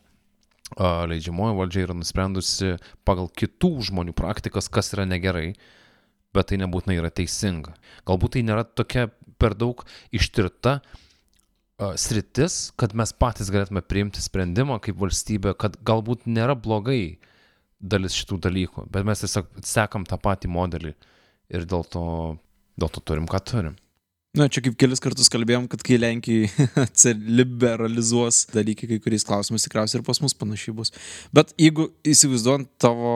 leidžiamoji 1.12 1.58
valdžia 1.58 1.84
yra 1.86 1.94
nusprendusi 1.94 2.78
pagal 3.04 3.28
kitų 3.28 3.84
žmonių 3.90 4.14
praktikas, 4.16 4.68
kas 4.72 4.94
yra 4.94 5.04
negerai 5.04 5.54
bet 6.34 6.50
tai 6.50 6.58
nebūtinai 6.62 6.98
yra 7.00 7.12
teisinga. 7.14 7.74
Galbūt 8.08 8.36
tai 8.36 8.44
nėra 8.46 8.66
tokia 8.66 9.08
per 9.40 9.56
daug 9.58 9.84
ištirta 10.14 10.80
sritis, 11.98 12.70
kad 12.78 12.94
mes 12.94 13.12
patys 13.18 13.50
galėtume 13.52 13.82
priimti 13.82 14.22
sprendimą 14.22 14.78
kaip 14.82 14.98
valstybė, 15.00 15.56
kad 15.58 15.78
galbūt 15.86 16.28
nėra 16.30 16.54
blogai 16.54 17.18
dalis 17.82 18.14
šitų 18.16 18.38
dalykų, 18.46 18.86
bet 18.92 19.06
mes 19.06 19.24
tiesiog 19.24 19.50
sekam 19.66 20.06
tą 20.08 20.18
patį 20.20 20.50
modelį 20.54 20.94
ir 21.52 21.66
dėl 21.68 21.82
to, 21.90 22.04
dėl 22.80 22.92
to 22.94 23.02
turim, 23.04 23.26
ką 23.28 23.40
turim. 23.44 23.74
Na, 24.34 24.48
čia 24.50 24.64
kaip 24.64 24.74
kelis 24.78 25.02
kartus 25.02 25.30
kalbėjom, 25.30 25.68
kad 25.70 25.82
kai 25.86 25.98
Lenkijai 26.00 26.48
liberalizuos 27.38 28.48
dalykai 28.50 28.88
kai 28.90 28.98
kuriais 29.02 29.26
klausimais, 29.26 29.62
tikriausiai 29.66 30.00
ir 30.00 30.06
pas 30.06 30.18
mus 30.22 30.34
panašiai 30.34 30.74
bus. 30.74 30.90
Bet 31.34 31.52
jeigu 31.60 31.92
įsivaizduojant 32.02 32.72
tavo, 32.82 33.12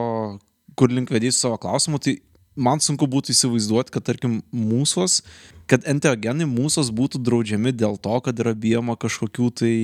kur 0.79 0.95
link 0.95 1.11
vedys 1.11 1.41
savo 1.43 1.59
klausimų, 1.59 1.99
tai 2.05 2.15
man 2.59 2.83
sunku 2.85 3.09
būtų 3.11 3.33
įsivaizduoti, 3.35 3.95
kad 3.95 4.07
tarkim 4.09 4.41
mūsos, 4.53 5.23
kad 5.71 5.87
enteogenai 5.89 6.49
mūsos 6.49 6.91
būtų 6.95 7.23
draudžiami 7.25 7.75
dėl 7.77 7.99
to, 8.03 8.19
kad 8.25 8.41
yra 8.43 8.55
bijoma 8.59 8.99
kažkokių 9.01 9.51
tai 9.63 9.75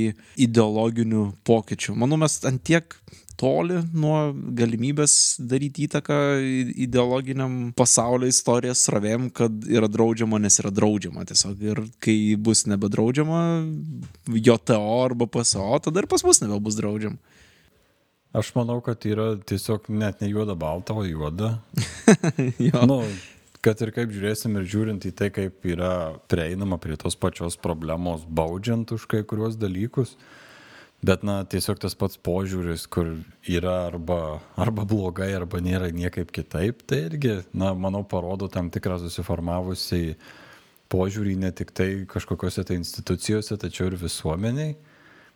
ideologinių 0.40 1.28
pokyčių. 1.46 1.96
Manau, 2.00 2.18
mes 2.20 2.40
ant 2.48 2.62
tiek 2.66 2.96
toli 3.40 3.80
nuo 3.94 4.32
galimybės 4.56 5.36
daryti 5.42 5.88
įtaką 5.88 6.18
ideologiniam 6.86 7.72
pasaulio 7.76 8.30
istorijos 8.30 8.84
sravėm, 8.86 9.28
kad 9.34 9.66
yra 9.70 9.88
draudžiama, 9.90 10.38
nes 10.42 10.58
yra 10.62 10.72
draudžiama 10.74 11.26
tiesiog. 11.28 11.62
Ir 11.64 11.82
kai 12.04 12.16
bus 12.40 12.64
nebedraudžiama, 12.70 13.40
JTO 14.30 14.98
arba 15.02 15.28
PSO, 15.30 15.72
tada 15.84 16.02
ir 16.02 16.10
pas 16.10 16.24
mus 16.26 16.42
nebebus 16.44 16.78
draudžiama. 16.78 17.18
Aš 18.34 18.50
manau, 18.56 18.80
kad 18.82 19.04
yra 19.06 19.36
tiesiog 19.46 19.86
net 19.94 20.18
ne 20.18 20.26
juoda 20.26 20.56
balta, 20.58 20.94
o 20.94 21.04
juoda. 21.06 21.52
nu, 22.90 22.96
kad 23.62 23.78
ir 23.84 23.92
kaip 23.94 24.10
žiūrėsim 24.10 24.58
ir 24.58 24.64
žiūrint 24.72 25.04
į 25.06 25.12
tai, 25.14 25.28
kaip 25.30 25.62
yra 25.70 26.16
prieinama 26.26 26.80
prie 26.82 26.98
tos 26.98 27.14
pačios 27.14 27.54
problemos, 27.54 28.24
baudžiant 28.26 28.90
už 28.96 29.06
kai 29.12 29.22
kuriuos 29.22 29.54
dalykus. 29.60 30.16
Bet, 31.04 31.22
na, 31.22 31.42
tiesiog 31.46 31.78
tas 31.84 31.94
pats 32.00 32.18
požiūris, 32.18 32.88
kur 32.90 33.12
yra 33.46 33.76
arba, 33.90 34.40
arba 34.58 34.86
blogai, 34.88 35.28
arba 35.36 35.60
nėra 35.62 35.92
niekaip 35.94 36.32
kitaip, 36.34 36.82
tai 36.88 37.04
irgi, 37.10 37.36
na, 37.54 37.70
manau, 37.76 38.02
parodo 38.08 38.48
tam 38.50 38.70
tikrą 38.72 38.96
susiformavusiai 39.02 40.16
požiūrį 40.90 41.36
ne 41.38 41.52
tik 41.54 41.70
tai 41.76 41.88
kažkokiuose 42.10 42.66
tai 42.66 42.80
institucijose, 42.80 43.60
tačiau 43.62 43.92
ir 43.92 43.98
visuomeniai. 44.00 44.74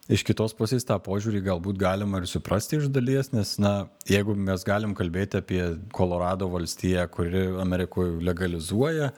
Iš 0.09 0.23
kitos 0.25 0.55
pusės 0.57 0.87
tą 0.89 0.97
požiūrį 1.05 1.43
galbūt 1.45 1.77
galima 1.77 2.23
ir 2.23 2.27
suprasti 2.31 2.79
iš 2.79 2.87
dalies, 2.89 3.29
nes, 3.35 3.51
na, 3.61 3.91
jeigu 4.09 4.33
mes 4.33 4.63
galim 4.65 4.95
kalbėti 4.97 5.37
apie 5.43 5.61
Kolorado 5.93 6.47
valstiją, 6.49 7.03
kuri 7.13 7.43
Amerikoje 7.61 8.15
legalizuoja, 8.25 9.11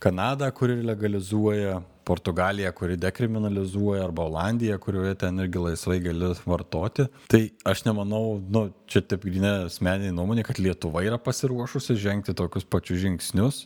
Kanadą, 0.00 0.46
kuri 0.56 0.78
legalizuoja, 0.80 1.82
Portugaliją, 2.08 2.70
kuri 2.72 2.96
dekriminalizuoja, 2.96 4.06
arba 4.06 4.24
Olandiją, 4.30 4.78
kurioje 4.80 5.18
ten 5.20 5.42
irgi 5.44 5.60
laisvai 5.60 5.98
gali 6.06 6.30
vartoti. 6.48 7.04
Tai 7.28 7.40
aš 7.68 7.82
nemanau, 7.84 8.38
nu, 8.40 8.62
čia 8.88 9.02
taip 9.04 9.26
grinė 9.28 9.66
asmeninė 9.66 10.14
nuomonė, 10.16 10.46
kad 10.48 10.58
Lietuva 10.58 11.02
yra 11.04 11.18
pasiruošusi 11.20 11.98
žengti 12.00 12.32
tokius 12.38 12.64
pačius 12.64 13.02
žingsnius. 13.04 13.60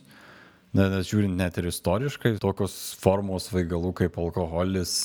Nes 0.75 1.07
žiūrint 1.07 1.39
net 1.39 1.55
ir 1.55 1.69
istoriškai, 1.71 2.33
tokios 2.43 2.75
formos 2.99 3.47
vaigalų 3.53 3.93
kaip 3.95 4.19
alkoholis, 4.19 4.97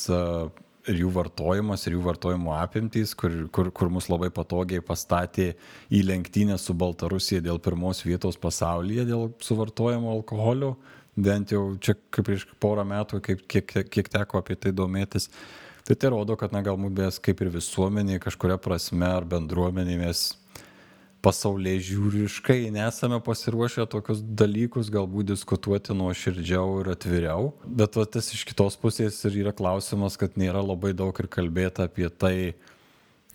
ir 0.90 1.00
jų 1.04 1.11
vartojimas, 1.14 1.87
ir 1.87 1.97
jų 1.97 2.04
vartojimo 2.04 2.54
apimtys, 2.59 3.14
kur, 3.18 3.32
kur, 3.54 3.70
kur 3.75 3.90
mus 3.92 4.11
labai 4.11 4.30
patogiai 4.35 4.82
pastatė 4.85 5.52
į 5.92 6.02
lenktynę 6.09 6.59
su 6.61 6.75
Baltarusija 6.78 7.42
dėl 7.44 7.61
pirmos 7.62 8.02
vietos 8.06 8.38
pasaulyje 8.40 9.06
dėl 9.09 9.30
suvartojimo 9.44 10.12
alkoholio, 10.16 10.75
bent 11.16 11.54
jau 11.54 11.64
čia 11.82 11.97
kaip 12.11 12.26
prieš 12.28 12.47
porą 12.62 12.87
metų, 12.88 13.23
kaip, 13.25 13.47
kiek, 13.50 13.75
kiek 13.90 14.12
teko 14.12 14.42
apie 14.42 14.59
tai 14.59 14.75
domėtis. 14.76 15.30
Tai 15.87 15.97
tai 15.97 16.11
rodo, 16.12 16.37
kad 16.38 16.52
na, 16.54 16.62
galbūt 16.62 16.99
mes 16.99 17.18
kaip 17.23 17.40
ir 17.42 17.50
visuomenė 17.54 18.20
kažkuria 18.23 18.61
prasme 18.62 19.09
ar 19.09 19.25
bendruomenė 19.26 19.97
mes 20.04 20.26
pasaulyje 21.23 21.85
žiūriškai 21.91 22.71
nesame 22.73 23.21
pasiruošę 23.25 23.87
tokius 23.93 24.23
dalykus 24.23 24.91
galbūt 24.93 25.31
diskutuoti 25.35 25.95
nuoširdžiau 25.97 26.81
ir 26.81 26.93
atviriau. 26.95 27.53
Bet 27.65 27.99
va, 28.00 28.07
tas 28.09 28.33
iš 28.35 28.47
kitos 28.49 28.79
pusės 28.81 29.21
ir 29.29 29.41
yra 29.45 29.55
klausimas, 29.57 30.17
kad 30.21 30.39
nėra 30.41 30.65
labai 30.65 30.95
daug 30.97 31.17
ir 31.21 31.29
kalbėta 31.31 31.89
apie 31.89 32.09
tai, 32.09 32.35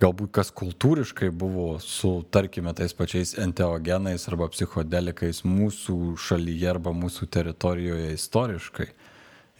galbūt 0.02 0.34
kas 0.36 0.52
kultūriškai 0.56 1.30
buvo 1.32 1.78
su, 1.84 2.18
tarkime, 2.34 2.74
tais 2.76 2.94
pačiais 2.98 3.36
enteogenais 3.42 4.28
arba 4.32 4.50
psichodelikais 4.52 5.44
mūsų 5.48 6.16
šalyje 6.20 6.72
arba 6.76 6.96
mūsų 6.96 7.30
teritorijoje 7.38 8.14
istoriškai. 8.18 8.90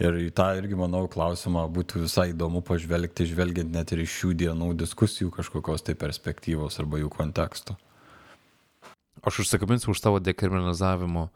Ir 0.04 0.18
į 0.26 0.32
tą 0.36 0.50
irgi, 0.58 0.76
manau, 0.76 1.06
klausimą 1.08 1.70
būtų 1.72 2.02
visai 2.04 2.34
įdomu 2.34 2.60
pažvelgti, 2.68 3.30
žvelgiant 3.32 3.72
net 3.72 3.96
ir 3.96 4.04
iš 4.04 4.20
šių 4.20 4.36
dienų 4.44 4.74
diskusijų 4.82 5.32
kažkokios 5.38 5.88
tai 5.88 5.96
perspektyvos 5.96 6.82
arba 6.84 7.00
jų 7.00 7.14
konteksto 7.16 7.78
aš 9.26 9.44
užsikabinsiu 9.46 9.94
už 9.94 10.04
tavo 10.04 10.22
dekriminalizavimo 10.24 11.30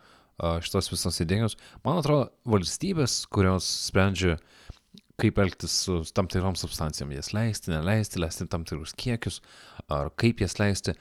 šitos 0.63 0.87
visos 0.93 1.19
idėjos. 1.23 1.57
Man 1.83 1.99
atrodo, 1.99 2.29
valstybės, 2.47 3.25
kurios 3.33 3.67
sprendžia, 3.89 4.37
kaip 5.19 5.41
elgtis 5.43 5.73
su 5.83 5.99
tam 6.15 6.29
tikrom 6.31 6.55
substancijom, 6.55 7.11
jas 7.11 7.33
leisti, 7.35 7.73
neleisti, 7.73 8.21
leisti 8.23 8.47
tam 8.47 8.63
tikrus 8.67 8.95
kiekius, 8.95 9.41
ar 9.91 10.13
kaip 10.19 10.39
jas 10.45 10.55
leisti, 10.61 10.95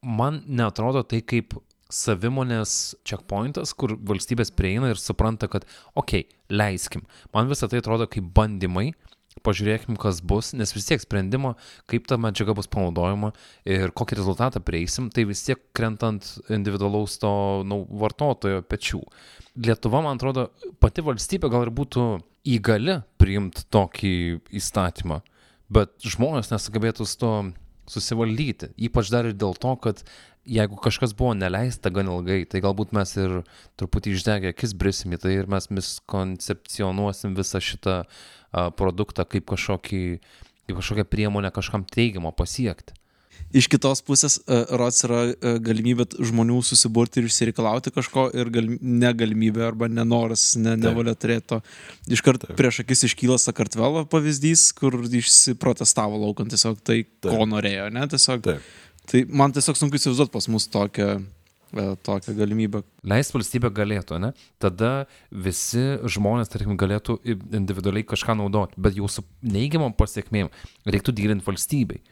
man 0.00 0.40
netrodo 0.48 1.04
tai 1.04 1.20
kaip 1.20 1.58
savimonės 1.92 2.94
checkpointas, 3.04 3.74
kur 3.76 3.98
valstybės 4.08 4.54
prieina 4.56 4.88
ir 4.94 5.00
supranta, 5.00 5.50
kad, 5.52 5.66
okei, 5.92 6.24
okay, 6.24 6.38
leiskim. 6.48 7.04
Man 7.36 7.50
visą 7.52 7.68
tai 7.68 7.82
atrodo 7.82 8.06
kaip 8.08 8.30
bandymai 8.32 8.94
pažiūrėkim, 9.46 9.96
kas 10.00 10.20
bus, 10.20 10.52
nes 10.56 10.74
vis 10.74 10.86
tiek 10.88 11.00
sprendimo, 11.02 11.54
kaip 11.90 12.06
ta 12.10 12.18
medžiaga 12.20 12.54
bus 12.58 12.68
panaudojama 12.72 13.32
ir 13.68 13.94
kokį 13.96 14.18
rezultatą 14.20 14.60
prieisim, 14.64 15.08
tai 15.14 15.24
vis 15.28 15.44
tiek 15.46 15.62
krentant 15.76 16.26
individualaus 16.52 17.16
to 17.22 17.32
nu, 17.68 17.82
vartotojo 18.02 18.62
pečių. 18.68 19.00
Lietuva, 19.64 20.02
man 20.04 20.20
atrodo, 20.20 20.50
pati 20.80 21.04
valstybė 21.04 21.50
gal 21.52 21.66
ir 21.66 21.72
būtų 21.74 22.06
įgali 22.52 23.00
priimti 23.20 23.64
tokį 23.72 24.14
įstatymą, 24.58 25.22
bet 25.72 25.96
žmonės 26.04 26.52
nesugebėtų 26.52 27.08
su 27.08 27.18
to 27.22 27.34
susivaldyti. 27.92 28.72
Ypač 28.88 29.10
dar 29.12 29.28
ir 29.28 29.36
dėl 29.36 29.56
to, 29.58 29.74
kad 29.82 30.02
jeigu 30.46 30.76
kažkas 30.76 31.14
buvo 31.14 31.34
neleista 31.38 31.90
gan 31.94 32.10
ilgai, 32.10 32.42
tai 32.50 32.62
galbūt 32.64 32.94
mes 32.96 33.14
ir 33.20 33.42
truputį 33.80 34.16
išdegę 34.16 34.52
akis 34.52 34.74
brisim 34.78 35.14
į 35.14 35.20
tai 35.22 35.36
ir 35.38 35.50
mes 35.50 35.68
miskoncepcionuosim 35.70 37.36
visą 37.38 37.62
šitą 37.62 38.02
uh, 38.02 38.72
produktą 38.78 39.26
kaip, 39.28 39.46
kažkokį, 39.52 40.02
kaip 40.66 40.80
kažkokią 40.80 41.06
priemonę 41.06 41.52
kažkam 41.54 41.86
teigiamą 41.86 42.34
pasiekti. 42.34 42.96
Iš 43.52 43.66
kitos 43.68 44.00
pusės, 44.04 44.38
uh, 44.40 44.64
rots 44.80 45.04
yra 45.06 45.22
uh, 45.28 45.56
galimybė 45.62 46.08
žmonių 46.24 46.58
susiburti 46.66 47.20
ir 47.20 47.28
išsireikalauti 47.28 47.92
kažko 47.94 48.30
ir 48.34 48.50
gal, 48.52 48.70
negalimybė 48.80 49.66
arba 49.66 49.90
nenoras, 49.92 50.52
ne, 50.56 50.74
nevalia 50.80 51.14
turėti 51.14 51.52
to. 51.52 51.60
Iškart 52.16 52.48
prieš 52.58 52.82
akis 52.82 53.06
iškyla 53.12 53.38
Sakartvelo 53.42 54.06
pavyzdys, 54.10 54.70
kur 54.78 54.96
išsiprotestavo 55.04 56.18
laukant 56.24 56.50
tiesiog 56.50 56.80
tai, 56.80 57.04
Taip. 57.04 57.30
ko 57.30 57.46
norėjo, 57.46 57.92
ne? 57.94 58.08
Tiesiog, 58.10 58.48
Taip. 58.48 58.72
Tai 59.10 59.24
man 59.28 59.54
tiesiog 59.54 59.78
sunku 59.78 59.98
įsivaizduoti 59.98 60.34
pas 60.34 60.48
mus 60.52 60.68
tokią 60.72 61.08
e, 61.18 61.86
tokią 62.06 62.36
galimybę. 62.38 62.82
Leis 63.08 63.32
valstybė 63.34 63.72
galėtų, 63.74 64.20
ne? 64.22 64.32
Tada 64.62 64.92
visi 65.30 65.84
žmonės, 66.16 66.52
tarkim, 66.52 66.78
galėtų 66.80 67.18
individualiai 67.26 68.06
kažką 68.08 68.38
naudoti, 68.38 68.78
bet 68.82 68.98
jau 68.98 69.10
su 69.10 69.24
neigiamom 69.42 69.96
pasiekmėm 69.98 70.52
reiktų 70.86 71.16
dylinti 71.18 71.48
valstybei. 71.48 72.02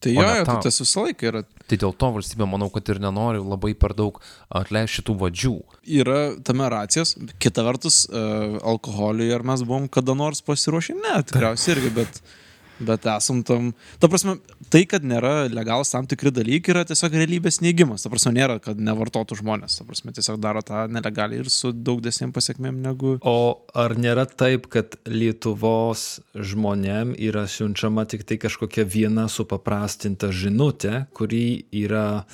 Tai 0.00 0.12
jo, 0.14 0.24
tai 0.48 0.54
tas 0.64 0.80
visą 0.80 1.02
laiką 1.04 1.26
yra. 1.28 1.42
Tai 1.68 1.76
dėl 1.82 1.92
to 2.00 2.08
valstybė, 2.14 2.46
manau, 2.48 2.70
kad 2.72 2.88
ir 2.88 3.02
nenori 3.04 3.42
labai 3.44 3.74
per 3.76 3.92
daug 3.96 4.16
atleisti 4.48 4.96
šitų 5.00 5.16
vadžių. 5.20 5.52
Yra 6.00 6.20
tame 6.46 6.68
racijos, 6.72 7.12
kita 7.42 7.64
vertus, 7.66 8.06
uh, 8.08 8.56
alkoholiui 8.72 9.28
ar 9.36 9.44
mes 9.44 9.64
buvom 9.66 9.90
kada 9.92 10.16
nors 10.16 10.40
pasiruošę, 10.46 10.96
ne, 11.02 11.18
tikriausiai 11.28 11.74
irgi, 11.76 11.92
bet 12.00 12.22
bet 12.86 13.06
esam 13.12 13.42
tam, 13.46 13.70
ta 14.00 14.08
prasme, 14.10 14.36
tai, 14.72 14.82
kad 14.90 15.04
nėra 15.06 15.48
legalus 15.52 15.92
tam 15.92 16.08
tikri 16.10 16.32
dalykai, 16.34 16.74
yra 16.74 16.84
tiesiog 16.88 17.16
realybės 17.16 17.60
neigimas. 17.64 18.04
Ta 18.04 18.12
prasme, 18.12 18.32
nėra, 18.36 18.58
kad 18.62 18.80
nevartotų 18.80 19.40
žmonės. 19.40 19.78
Ta 19.80 19.86
prasme, 19.88 20.14
tiesiog 20.16 20.40
daro 20.42 20.62
tą 20.66 20.86
nelegaliai 20.92 21.44
ir 21.44 21.50
su 21.52 21.72
daug 21.76 22.02
desnėm 22.04 22.34
pasiekmėm 22.36 22.80
negu... 22.84 23.16
O 23.26 23.36
ar 23.76 23.96
nėra 24.00 24.26
taip, 24.28 24.70
kad 24.72 24.96
Lietuvos 25.08 26.20
žmonėm 26.34 27.14
yra 27.18 27.46
siunčiama 27.50 28.06
tik 28.10 28.24
tai 28.28 28.40
kažkokia 28.42 28.86
viena 28.88 29.28
supaprastinta 29.30 30.32
žinutė, 30.34 31.04
kuri 31.16 31.66
yra 31.82 32.24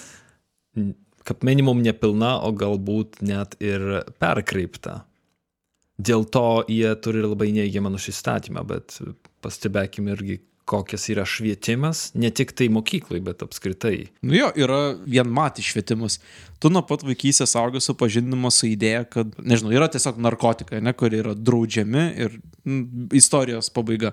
kaip 1.26 1.42
minimum 1.46 1.82
nepilna, 1.82 2.36
o 2.46 2.52
galbūt 2.54 3.20
net 3.26 3.58
ir 3.62 4.04
perkreipta. 4.22 5.00
Dėl 5.96 6.26
to 6.28 6.64
jie 6.68 6.90
turi 7.00 7.22
labai 7.24 7.52
neigiamą 7.56 7.94
nusistatymą, 7.94 8.66
bet 8.68 8.98
pastebėkim 9.44 10.10
irgi, 10.12 10.40
kokias 10.66 11.04
yra 11.12 11.22
švietimas, 11.28 12.10
ne 12.18 12.28
tik 12.34 12.50
tai 12.58 12.66
mokyklai, 12.74 13.20
bet 13.22 13.44
apskritai. 13.44 14.08
Nu 14.26 14.34
jo, 14.34 14.48
yra 14.58 14.96
vienmatis 15.06 15.68
švietimas. 15.70 16.18
Tu 16.58 16.72
nuo 16.74 16.82
pat 16.88 17.04
vaikystės 17.06 17.54
augai 17.58 17.78
supažindinamas 17.84 18.58
su 18.58 18.66
idėja, 18.72 19.04
kad, 19.06 19.30
nežinau, 19.38 19.70
yra 19.76 19.86
tiesiog 19.92 20.18
narkotikai, 20.26 20.80
ne, 20.82 20.90
kurie 20.98 21.20
yra 21.22 21.36
draudžiami 21.38 22.06
ir 22.24 22.34
m, 22.66 22.80
istorijos 23.14 23.70
pabaiga. 23.70 24.10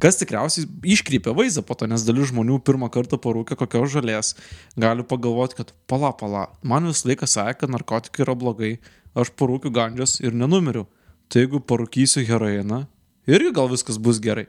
Kas 0.00 0.16
tikriausiai 0.22 0.64
iškreipia 0.94 1.34
vaizdą 1.36 1.66
po 1.68 1.76
to, 1.76 1.90
nes 1.90 2.06
dalis 2.08 2.30
žmonių 2.32 2.62
pirmą 2.64 2.88
kartą 2.94 3.20
parūkę 3.20 3.58
kokios 3.60 3.92
žalės, 3.92 4.32
gali 4.80 5.04
pagalvoti, 5.04 5.58
kad 5.60 5.74
pala, 5.90 6.14
pala, 6.16 6.46
man 6.64 6.88
visą 6.88 7.12
laiką 7.12 7.28
sakė, 7.28 7.66
kad 7.66 7.76
narkotikai 7.76 8.24
yra 8.24 8.38
blogai, 8.40 8.72
aš 9.20 9.34
parūkiu 9.36 9.74
gandžias 9.76 10.16
ir 10.24 10.32
nenumiriu 10.32 10.86
tai 11.30 11.44
jeigu 11.44 11.62
parūkysiu 11.62 12.24
heroiną, 12.28 12.84
irgi 13.30 13.52
gal 13.56 13.70
viskas 13.70 14.00
bus 14.02 14.20
gerai. 14.22 14.48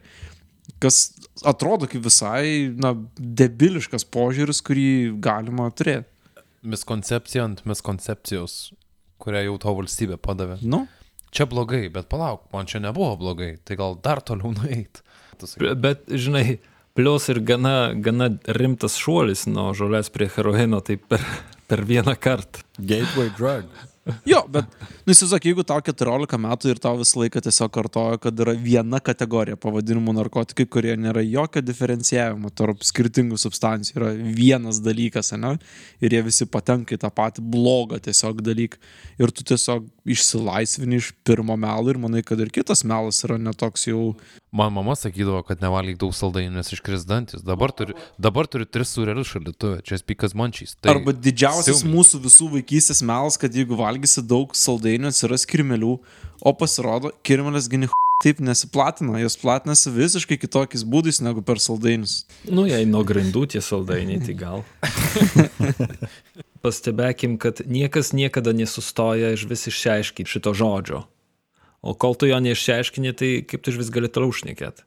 Kas 0.81 1.11
atrodo 1.45 1.87
kaip 1.89 2.03
visai, 2.05 2.71
na, 2.77 2.95
debiliškas 3.17 4.05
požiūris, 4.13 4.61
kurį 4.65 4.87
galima 5.21 5.69
turėti. 5.73 6.09
Miskoncepcija 6.61 7.45
ant 7.47 7.63
miskoncepcijos, 7.69 8.57
kurią 9.21 9.45
jau 9.47 9.59
to 9.61 9.75
valstybė 9.81 10.17
padavė. 10.21 10.59
Nu? 10.61 10.85
Čia 11.31 11.47
blogai, 11.49 11.85
bet 11.93 12.09
palauk, 12.11 12.43
man 12.53 12.67
čia 12.67 12.81
nebuvo 12.83 13.15
blogai, 13.21 13.55
tai 13.63 13.77
gal 13.79 13.95
dar 14.03 14.21
toliau 14.25 14.53
nueit. 14.59 15.03
Bet, 15.81 16.03
žinai, 16.09 16.59
plius 16.97 17.29
ir 17.33 17.41
gana, 17.45 17.93
gana 17.95 18.29
rimtas 18.59 18.97
šuolis 19.01 19.47
nuo 19.49 19.71
žolės 19.77 20.11
prie 20.13 20.29
heroino, 20.29 20.81
tai 20.85 20.99
per, 21.01 21.23
per 21.71 21.85
vieną 21.87 22.17
kartą. 22.21 22.65
Gateway 22.77 23.31
drug. 23.37 23.69
Jo, 24.25 24.39
bet, 24.49 24.65
nu, 25.05 25.13
įsivaizduok, 25.13 25.45
jeigu 25.45 25.63
tau 25.67 25.77
14 25.85 26.39
metų 26.41 26.71
ir 26.71 26.79
tau 26.81 26.95
visą 26.97 27.19
laiką 27.21 27.43
tiesiog 27.45 27.69
kartoja, 27.75 28.17
kad 28.23 28.39
yra 28.41 28.55
viena 28.57 28.97
kategorija 29.03 29.59
pavadinimų 29.61 30.15
narkotikai, 30.17 30.65
kurie 30.73 30.95
nėra 30.97 31.21
jokio 31.21 31.61
diferencijavimo 31.61 32.49
tarp 32.57 32.81
skirtingų 32.87 33.37
substancijų, 33.41 33.99
yra 33.99 34.09
vienas 34.39 34.81
dalykas, 34.81 35.29
ne? 35.37 35.53
Ir 36.01 36.17
jie 36.17 36.23
visi 36.25 36.49
patenka 36.49 36.97
į 36.97 37.01
tą 37.03 37.11
patį 37.13 37.45
blogą 37.53 38.01
tiesiog 38.01 38.41
dalyką. 38.41 38.81
Ir 39.21 39.35
tu 39.37 39.45
tiesiog 39.53 39.85
išsilaisvini 40.05 40.97
iš 41.01 41.11
pirmo 41.27 41.55
melo 41.59 41.91
ir 41.91 41.99
manai, 42.01 42.23
kad 42.25 42.39
ir 42.41 42.49
kitas 42.53 42.83
melas 42.87 43.21
yra 43.27 43.37
netoks 43.41 43.87
jau 43.87 44.13
Man 44.51 44.73
mama 44.73 44.97
sakydavo, 44.99 45.39
kad 45.47 45.61
nevalgyk 45.63 45.95
daug 46.01 46.11
saldainių, 46.11 46.57
nes 46.57 46.73
iškris 46.75 47.05
dantis. 47.07 47.39
Dabar 47.47 47.71
turi, 47.71 47.95
dabar 48.19 48.49
turi 48.51 48.65
tris 48.67 48.91
surelius 48.91 49.29
šalituvę, 49.31 49.79
čia 49.87 50.01
spikas 50.01 50.35
mančys. 50.35 50.75
Tai 50.75 50.97
Arba 50.97 51.13
didžiausias 51.15 51.79
siaumi. 51.79 51.93
mūsų 51.95 52.19
visų 52.25 52.49
vaikystės 52.57 52.99
melas, 53.07 53.39
kad 53.39 53.55
jeigu 53.55 53.79
valgysi 53.79 54.25
daug 54.27 54.51
saldainių, 54.51 55.13
atsiras 55.13 55.47
kirmelių, 55.47 55.95
o 56.43 56.55
pasirodo, 56.59 57.13
kirmelės 57.23 57.71
gini 57.71 57.87
taip 58.21 58.43
nesiplatina, 58.43 59.21
jos 59.23 59.39
platinasi 59.39 59.95
visiškai 59.95 60.41
kitokiais 60.43 60.83
būdais 60.83 61.23
negu 61.23 61.41
per 61.47 61.63
saldainius. 61.63 62.25
Nu, 62.43 62.67
jei 62.67 62.83
nuo 62.85 63.05
grindų 63.07 63.47
tie 63.55 63.63
saldainiai, 63.63 64.19
tai 64.27 64.35
gal. 64.35 64.65
Pastebėkim, 66.61 67.39
kad 67.41 67.63
niekas 67.65 68.11
niekada 68.13 68.53
nesustoja 68.53 69.31
iš 69.33 69.47
vis 69.49 69.65
išsiaiškinti 69.71 70.29
šito 70.29 70.53
žodžio. 70.53 71.05
O 71.81 71.95
kol 71.97 72.13
tu 72.13 72.29
jo 72.29 72.37
neišsiaiškini, 72.37 73.13
tai 73.17 73.29
kaip 73.49 73.63
tu 73.65 73.73
vis 73.73 73.89
gali 73.93 74.09
toliau 74.13 74.33
šnekėti? 74.35 74.85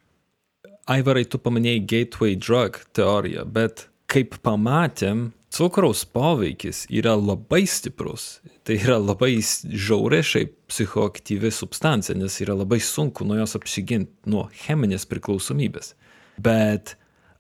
Aivarai, 0.95 1.25
tu 1.27 1.41
paminėjai 1.43 1.81
gateway 1.91 2.37
drug 2.39 2.79
teoriją, 2.95 3.43
bet 3.51 3.89
kaip 4.11 4.37
pamatėm, 4.45 5.33
cukraus 5.55 6.05
poveikis 6.07 6.85
yra 6.93 7.15
labai 7.19 7.65
stiprus. 7.67 8.39
Tai 8.65 8.77
yra 8.79 8.99
labai 9.01 9.39
žiauriai 9.41 10.25
šiaip 10.25 10.55
psichoaktyvi 10.71 11.51
substancija, 11.53 12.17
nes 12.19 12.37
yra 12.45 12.57
labai 12.61 12.79
sunku 12.81 13.27
nuo 13.27 13.41
jos 13.41 13.57
apsiginti 13.59 14.31
nuo 14.31 14.47
cheminės 14.65 15.09
priklausomybės. 15.11 15.95
Bet 16.39 16.95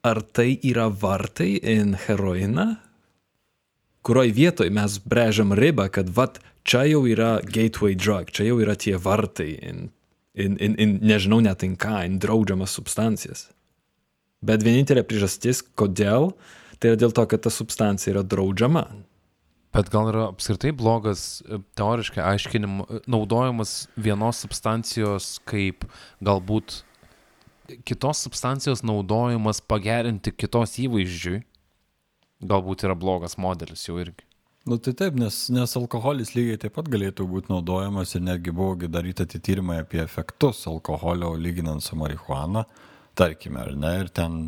ar 0.04 0.20
tai 0.36 0.54
yra 0.62 0.88
vartai 0.90 1.54
in 1.58 1.94
heroiną? 2.06 2.74
Kurioj 4.04 4.34
vietoj 4.36 4.68
mes 4.74 4.98
brežiam 5.00 5.54
ribą, 5.56 5.88
kad 5.88 6.10
vat 6.12 6.40
čia 6.64 6.84
jau 6.90 7.04
yra 7.08 7.38
gateway 7.44 7.96
drug, 7.96 8.28
čia 8.28 8.50
jau 8.50 8.58
yra 8.60 8.76
tie 8.76 8.98
vartai 9.00 9.54
in, 9.56 9.88
in, 10.36 10.58
in, 10.60 10.76
in 10.80 10.98
nežinau 11.00 11.40
net 11.44 11.64
in 11.64 11.78
ką, 11.80 12.02
in 12.04 12.18
draudžiamas 12.20 12.76
substancijas. 12.76 13.48
Bet 14.44 14.64
vienintelė 14.64 15.06
priežastis, 15.08 15.62
kodėl, 15.76 16.34
tai 16.76 16.92
yra 16.92 17.00
dėl 17.00 17.16
to, 17.16 17.24
kad 17.30 17.44
ta 17.46 17.52
substancija 17.52 18.12
yra 18.12 18.24
draudžiama. 18.28 18.84
Bet 19.74 19.88
gal 19.90 20.10
yra 20.12 20.28
apskritai 20.30 20.70
blogas 20.76 21.40
e, 21.42 21.58
teoriškai 21.78 22.22
aiškinimas, 22.22 22.90
e, 22.90 23.00
naudojimas 23.10 23.72
vienos 23.96 24.42
substancijos 24.44 25.38
kaip 25.48 25.88
galbūt 26.22 26.82
kitos 27.88 28.20
substancijos 28.26 28.84
naudojimas 28.86 29.62
pagerinti 29.64 30.30
kitos 30.36 30.76
įvaizdžiui, 30.84 31.40
galbūt 32.42 32.86
yra 32.86 32.96
blogas 32.98 33.38
modelis 33.38 33.86
jau 33.88 33.98
irgi. 34.00 34.26
Nu 34.64 34.78
tai 34.80 34.94
taip, 34.96 35.16
nes, 35.20 35.42
nes 35.52 35.76
alkoholis 35.76 36.32
lygiai 36.32 36.56
taip 36.62 36.72
pat 36.78 36.88
galėtų 36.88 37.26
būti 37.28 37.52
naudojamas 37.52 38.14
ir 38.16 38.22
netgi 38.24 38.52
buvo 38.56 38.88
daryti 38.88 39.26
tyrimai 39.36 39.82
apie 39.82 40.00
efektus 40.00 40.62
alkoholio 40.70 41.34
lyginant 41.36 41.84
su 41.84 41.98
marihuana, 42.00 42.64
tarkime, 43.14 43.60
ar 43.60 43.74
ne, 43.76 43.92
ir 44.00 44.08
ten 44.08 44.38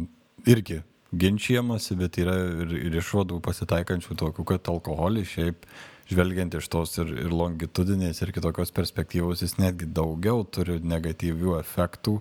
irgi 0.48 0.80
ginčiamasi, 1.12 1.98
bet 2.00 2.16
yra 2.22 2.36
ir, 2.64 2.72
ir 2.88 2.96
išvadų 2.96 3.42
pasitaikančių 3.44 4.16
tokių, 4.22 4.46
kad 4.48 4.72
alkoholis 4.72 5.28
šiaip 5.34 5.68
žvelgiant 6.08 6.54
iš 6.56 6.68
tos 6.72 6.96
ir, 7.02 7.12
ir 7.26 7.34
longitudinės 7.34 8.22
ir 8.22 8.32
kitokios 8.34 8.72
perspektyvos, 8.74 9.42
jis 9.44 9.58
netgi 9.60 9.88
daugiau 9.90 10.46
turi 10.48 10.78
negatyvių 10.80 11.58
efektų 11.60 12.20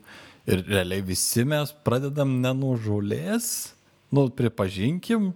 ir 0.52 0.66
realiai 0.68 1.06
visi 1.06 1.46
mes 1.48 1.74
pradedam 1.86 2.42
ne 2.42 2.52
nuo 2.58 2.76
žolės, 2.82 3.75
nu 4.16 4.30
pripažinkim, 4.34 5.34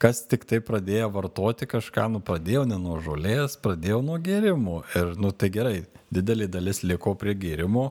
kas 0.00 0.22
tik 0.30 0.46
tai 0.48 0.62
pradėjo 0.64 1.10
vartoti 1.12 1.68
kažką, 1.68 2.06
nu 2.14 2.22
pradėjau 2.24 2.64
ne 2.68 2.78
nuo 2.80 2.96
žolės, 3.04 3.58
pradėjau 3.60 4.00
nuo 4.06 4.16
gėrimų. 4.22 4.78
Ir, 4.96 5.12
nu 5.20 5.32
tai 5.36 5.50
gerai, 5.52 5.76
didelė 6.14 6.48
dalis 6.50 6.82
liko 6.86 7.14
prie 7.20 7.34
gėrimų, 7.38 7.90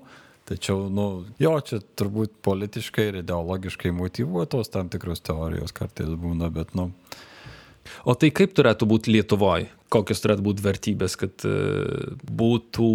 tačiau, 0.49 0.87
nu, 0.89 1.07
jo, 1.41 1.53
čia 1.61 1.81
turbūt 1.99 2.39
politiškai 2.45 3.09
ir 3.11 3.19
ideologiškai 3.21 3.93
motivuotos 3.93 4.71
tam 4.73 4.89
tikros 4.89 5.21
teorijos 5.25 5.75
kartais 5.75 6.09
būna, 6.09 6.49
bet, 6.53 6.73
nu. 6.77 6.89
O 8.05 8.13
tai 8.17 8.29
kaip 8.35 8.53
turėtų 8.57 8.87
būti 8.89 9.13
Lietuvoje? 9.13 9.69
Kokios 9.89 10.21
turėtų 10.21 10.45
būti 10.45 10.65
vertybės, 10.65 11.15
kad 11.17 11.45
uh, 11.49 12.13
būtų 12.21 12.89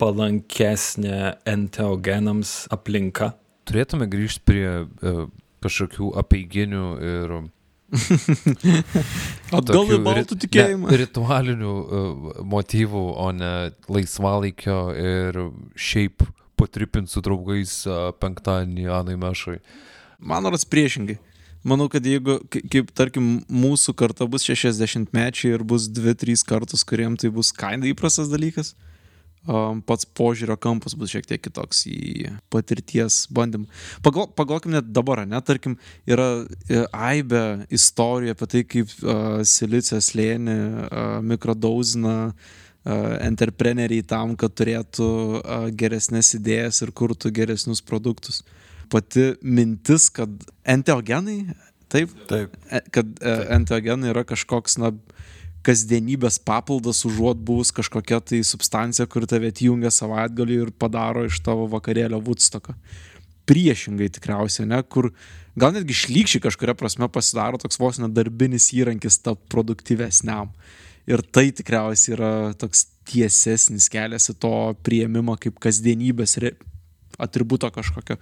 palankesnė 0.00 1.36
enteogenams 1.48 2.64
aplinka? 2.74 3.32
Turėtume 3.68 4.08
grįžti 4.10 4.42
prie 4.46 4.66
uh, 4.82 5.26
kažkokių 5.64 6.12
apeiginių 6.22 6.86
ir 7.10 7.36
Atgal 9.54 9.90
į 9.94 9.98
baltų 10.04 10.38
tikėjimą. 10.44 10.88
Ne, 10.90 10.98
ritualinių 11.04 11.74
uh, 11.74 12.30
motyvų, 12.50 13.02
o 13.20 13.28
ne 13.36 13.52
laisvalaikio 13.92 14.78
ir 14.98 15.38
šiaip 15.78 16.24
patripint 16.58 17.10
su 17.12 17.22
draugais 17.24 17.76
uh, 17.90 18.08
penktadienį 18.22 18.88
Anai 18.94 19.16
Mešai. 19.20 19.58
Man 20.18 20.46
rodas 20.48 20.66
priešingai. 20.66 21.18
Manau, 21.64 21.86
kad 21.88 22.04
jeigu, 22.04 22.40
kai- 22.52 22.64
kaip 22.72 22.90
tarkim, 22.96 23.28
mūsų 23.48 23.94
karta 23.96 24.26
bus 24.28 24.44
60 24.44 25.14
mečiai 25.16 25.54
ir 25.56 25.62
bus 25.64 25.86
2-3 25.88 26.42
kartus, 26.44 26.84
kuriem 26.84 27.16
tai 27.20 27.30
bus 27.32 27.54
kaina 27.56 27.88
įprastas 27.88 28.28
dalykas, 28.32 28.74
um, 28.74 28.93
pats 29.44 30.06
požiūrio 30.16 30.56
kampas 30.56 30.96
bus 30.96 31.12
šiek 31.12 31.26
tiek 31.28 31.42
kitoks 31.44 31.84
į 31.90 32.32
patirties 32.52 33.24
bandymą. 33.34 33.68
Pagal, 34.04 34.30
pagalvokim 34.32 34.72
net 34.72 34.88
dabar, 34.94 35.24
ne, 35.28 35.40
tarkim, 35.44 35.76
yra 36.08 36.46
e, 36.68 36.84
aibė 36.88 37.66
istorijų 37.74 38.34
apie 38.34 38.50
tai, 38.54 38.64
kaip 38.64 38.92
uh, 39.04 39.42
silicija 39.44 40.00
slėnį, 40.04 40.56
uh, 40.56 41.04
mikrodauzina 41.24 42.16
uh, 42.30 42.36
entrepreneriai 43.20 44.06
tam, 44.08 44.36
kad 44.40 44.56
turėtų 44.56 45.10
uh, 45.10 45.68
geresnės 45.76 46.34
idėjas 46.38 46.80
ir 46.86 46.94
kurtų 46.96 47.34
geresnius 47.36 47.84
produktus. 47.84 48.42
Pati 48.92 49.34
mintis, 49.44 50.08
kad 50.12 50.32
enteogenai, 50.64 51.54
taip, 51.92 52.12
Taip. 52.28 52.56
e- 52.70 52.82
kad 52.92 53.06
e, 53.20 53.34
enteogenai 53.54 54.10
yra 54.12 54.24
kažkoks, 54.28 54.76
na, 54.82 54.92
kasdienybės 55.64 56.38
papildas 56.44 57.02
užuot 57.08 57.40
buvus 57.46 57.72
kažkokia 57.74 58.20
tai 58.20 58.42
substancija, 58.46 59.06
kur 59.10 59.26
tave 59.30 59.50
atjungia 59.52 59.92
savaitgalį 59.94 60.60
ir 60.62 60.72
padaro 60.78 61.24
iš 61.28 61.40
tavo 61.44 61.66
vakarėlio 61.72 62.20
Woodstocką. 62.24 62.76
Priešingai 63.48 64.08
tikriausiai, 64.12 64.68
ne, 64.70 64.80
kur 64.88 65.10
gal 65.60 65.74
netgi 65.74 65.96
šlykščiai 65.96 66.44
kažkuria 66.46 66.76
prasme 66.78 67.08
pasidaro 67.12 67.60
toks 67.60 67.80
vos 67.80 68.00
nedarbinis 68.00 68.70
įrankis 68.76 69.20
tapti 69.24 69.50
produktyvesniam. 69.52 70.52
Ir 71.04 71.20
tai 71.36 71.50
tikriausiai 71.52 72.14
yra 72.16 72.32
toks 72.56 72.86
tiesesnis 73.08 73.90
kelias 73.92 74.30
į 74.32 74.38
to 74.40 74.54
prieimimą 74.86 75.36
kaip 75.40 75.60
kasdienybės 75.60 76.38
atributo 77.20 77.68
kažkokio, 77.70 78.16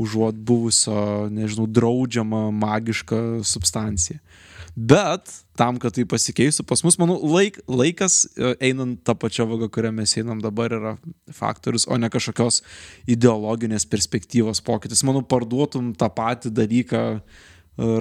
užuot 0.00 0.36
buvusio, 0.36 1.28
nežinau, 1.32 1.66
draudžiama 1.66 2.48
magiška 2.54 3.40
substancija. 3.48 4.20
Bet 4.80 5.28
tam, 5.58 5.76
kad 5.82 5.92
tai 5.92 6.06
pasikeistų, 6.08 6.64
pas 6.64 6.80
mus, 6.86 6.96
manau, 7.00 7.18
laik, 7.26 7.58
laikas 7.68 8.22
e, 8.32 8.54
einant 8.70 9.02
tą 9.04 9.12
pačią 9.18 9.44
vagą, 9.50 9.68
kurią 9.74 9.90
mes 9.92 10.14
einam 10.16 10.40
dabar, 10.40 10.72
yra 10.72 10.92
faktorius, 11.36 11.84
o 11.90 11.98
ne 12.00 12.08
kažkokios 12.12 12.62
ideologinės 13.10 13.84
perspektyvos 13.90 14.62
pokytis. 14.64 15.02
Manau, 15.04 15.20
parduotum 15.26 15.92
tą 16.00 16.08
patį 16.16 16.54
dalyką 16.56 17.02
e, 17.12 17.20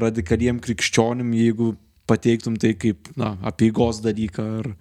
radikaliem 0.05 0.61
krikščionim, 0.63 1.33
jeigu 1.35 1.73
pateiktum 2.07 2.55
tai 2.61 2.75
kaip, 2.79 3.11
na, 3.19 3.33
apieigos 3.49 3.99
dalyką 4.05 4.47
ar 4.61 4.73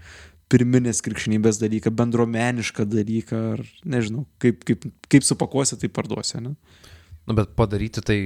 pirminės 0.52 1.02
krikščionybės 1.04 1.58
dalyką, 1.60 1.92
bendromenišką 1.98 2.86
dalyką, 2.88 3.40
ar 3.56 3.64
nežinau, 3.84 4.28
kaip, 4.42 4.62
kaip, 4.68 4.86
kaip 5.10 5.26
supakuosi, 5.26 5.80
tai 5.80 5.90
parduosi, 5.92 6.38
ne? 6.44 6.54
Nu, 7.26 7.34
bet 7.36 7.58
padaryti 7.58 8.04
tai 8.04 8.20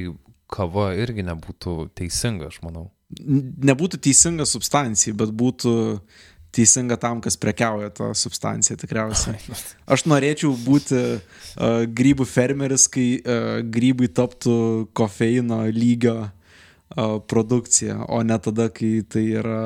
kava 0.52 0.92
irgi 0.98 1.24
nebūtų 1.26 1.88
teisinga, 1.98 2.52
aš 2.52 2.60
manau. 2.66 2.90
Nebūtų 3.20 4.00
teisinga 4.00 4.46
substancija, 4.48 5.14
bet 5.18 5.32
būtų 5.36 5.72
teisinga 6.52 6.98
tam, 7.00 7.20
kas 7.24 7.38
prekiauja 7.40 7.90
tą 7.96 8.10
substanciją 8.16 8.76
tikriausiai. 8.80 9.40
Aš 9.88 10.04
norėčiau 10.08 10.52
būti 10.64 11.00
uh, 11.00 11.84
grybų 11.88 12.26
fermeris, 12.28 12.86
kai 12.92 13.08
uh, 13.18 13.60
grybai 13.64 14.10
taptų 14.12 14.56
kofeino 14.96 15.62
lygio 15.72 16.16
uh, 16.28 17.18
produkcija, 17.28 18.02
o 18.08 18.20
ne 18.24 18.36
tada, 18.42 18.68
kai 18.72 19.00
tai 19.08 19.24
yra 19.40 19.62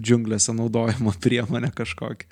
džiunglėse 0.00 0.56
naudojama 0.56 1.16
priemonė 1.24 1.72
kažkokia. 1.76 2.28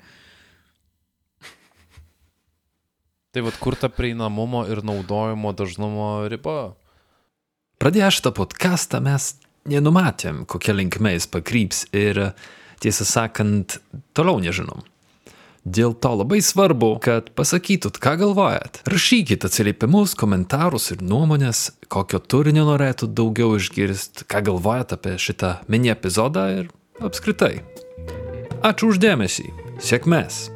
Tai 3.29 3.43
vad 3.45 3.59
kur 3.61 3.75
ta 3.77 3.91
prieinamumo 3.93 4.63
ir 4.73 4.81
naudojimo 4.81 5.53
dažnumo 5.53 6.25
riba? 6.33 6.73
Pradėję 7.79 8.09
šitą 8.17 8.33
podcastą 8.33 9.03
mes 9.05 9.35
nenumatėm, 9.67 10.45
kokia 10.49 10.75
linkme 10.77 11.15
jis 11.15 11.27
pakryps 11.31 11.85
ir 11.95 12.31
tiesą 12.83 13.07
sakant, 13.07 13.79
toliau 14.15 14.39
nežinom. 14.43 14.85
Dėl 15.69 15.91
to 16.01 16.13
labai 16.15 16.39
svarbu, 16.41 16.93
kad 17.03 17.33
pasakytut, 17.37 17.99
ką 18.01 18.15
galvojat. 18.21 18.79
Rašykit 18.89 19.43
atsiliepimus, 19.45 20.15
komentarus 20.17 20.89
ir 20.95 21.03
nuomonės, 21.05 21.65
kokio 21.91 22.21
turinio 22.23 22.63
norėtų 22.69 23.11
daugiau 23.11 23.57
išgirsti, 23.59 24.25
ką 24.29 24.45
galvojat 24.49 24.95
apie 24.97 25.17
šitą 25.19 25.57
mini 25.67 25.91
epizodą 25.93 26.47
ir 26.61 26.71
apskritai. 27.03 27.59
Ačiū 28.63 28.95
uždėmesį. 28.95 29.51
Sėkmės. 29.83 30.47